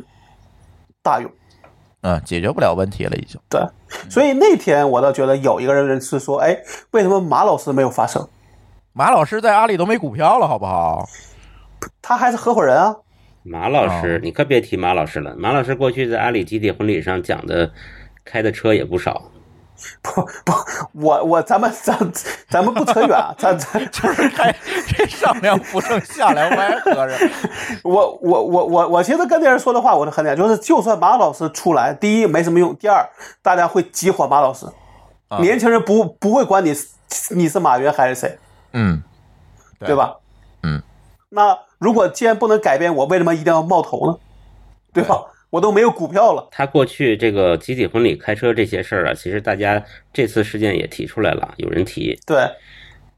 [1.03, 1.29] 大用。
[2.03, 3.41] 嗯，解决不了问题了，已经。
[3.49, 3.61] 对，
[4.11, 6.57] 所以那天我倒觉得有一个人是说，哎，
[6.91, 8.29] 为什么马老师没有发声？
[8.93, 11.09] 马老师在阿里都没股票了，好不好？
[12.03, 12.95] 他还是合伙人啊。
[13.45, 15.35] 马老师哦，你可别提马老师了。
[15.37, 17.71] 马老师过去在阿里集体婚礼上讲的，
[18.25, 19.31] 开的车也不少。
[20.01, 20.53] 不不，
[20.93, 21.99] 我我咱们咱
[22.49, 24.55] 咱们不扯远啊，咱咱 就是还
[24.87, 27.17] 这上梁不正下梁歪，合着。
[27.83, 33.09] 我我我我我其实跟别人说的话，我是很简单，就是就算马老师出来，第一没什么用，第二
[33.43, 34.67] 大家会激火马老师，
[35.29, 36.73] 啊年轻人不不会管你
[37.31, 38.39] 你是马云还是谁，
[38.73, 39.03] 嗯，
[39.79, 40.17] 对对吧？
[40.63, 40.81] 嗯，
[41.31, 44.17] 那如果既然不能改变我，为什么一定要冒头呢？
[44.93, 45.17] 对吧？
[45.53, 52.19] 我都没有股票了，他过去这个集体婚礼开车这些事儿啊，其实大家这次事件也提出来了，有人提。
[52.27, 52.49] 对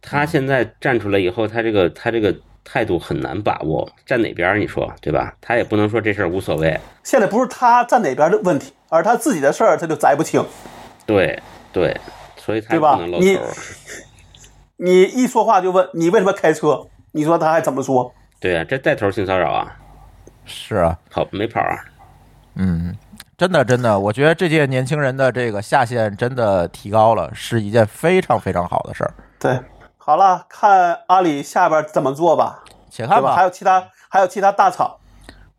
[0.02, 2.34] 他现在站出来以后，他这个他这个
[2.64, 5.32] 态度很难把握，站哪边儿你说对吧？
[5.40, 10.44] 他也不能说这事儿无所谓，现在不是他站哪边的问题，而他自己的事儿他就摘不清。
[11.06, 11.40] 对
[11.72, 11.96] 对，
[12.36, 13.42] 所以他对吧不能露你头。
[14.78, 18.12] 你一说话就问你为什么开车，你说他还怎么说？
[18.40, 19.76] 对啊，这带头性骚扰啊，
[20.44, 21.78] 是啊，跑没跑啊？
[22.56, 22.96] 嗯，
[23.36, 29.12] 真的真的，我觉得这届年轻人的这个下限真的提高了，是一件非常非常好的事儿。
[29.38, 29.60] 对，
[29.96, 32.62] 好了，看阿里下边怎么做吧？
[32.90, 34.96] 且看吧还，有其他还有其他大厂，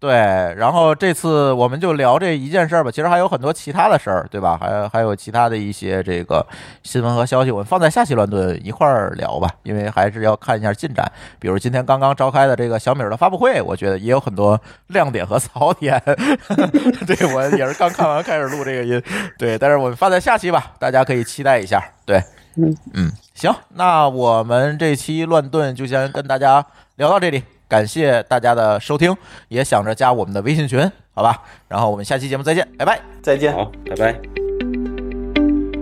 [0.06, 0.14] 对，
[0.56, 2.92] 然后这次我们就聊这一件事儿吧。
[2.92, 4.56] 其实还有很多其他的事儿，对吧？
[4.62, 6.46] 还有还有其他的一些这个
[6.84, 11.12] 新闻和消息，我们放在下期乱炖一块儿聊吧，因为还是要看一下进展。
[11.40, 16.00] 比如今天刚刚召开的这个小米儿的发布会，我觉得也有很多亮点和槽点。
[17.08, 19.02] 对我也是刚看完开始录这个音，
[19.40, 21.84] 对，但是我们放在下期吧，大家可以期待一下。
[22.06, 22.22] 对，
[22.58, 26.64] 嗯嗯，行，那我们这期乱炖就先跟大家
[26.98, 27.44] 聊到这里。
[27.68, 29.16] 感谢大家的收听，
[29.48, 31.44] 也想着加我们的微信群，好吧？
[31.68, 33.00] 然后我们下期节目再见，拜拜。
[33.22, 33.54] 再见。
[33.54, 34.45] 好，拜拜。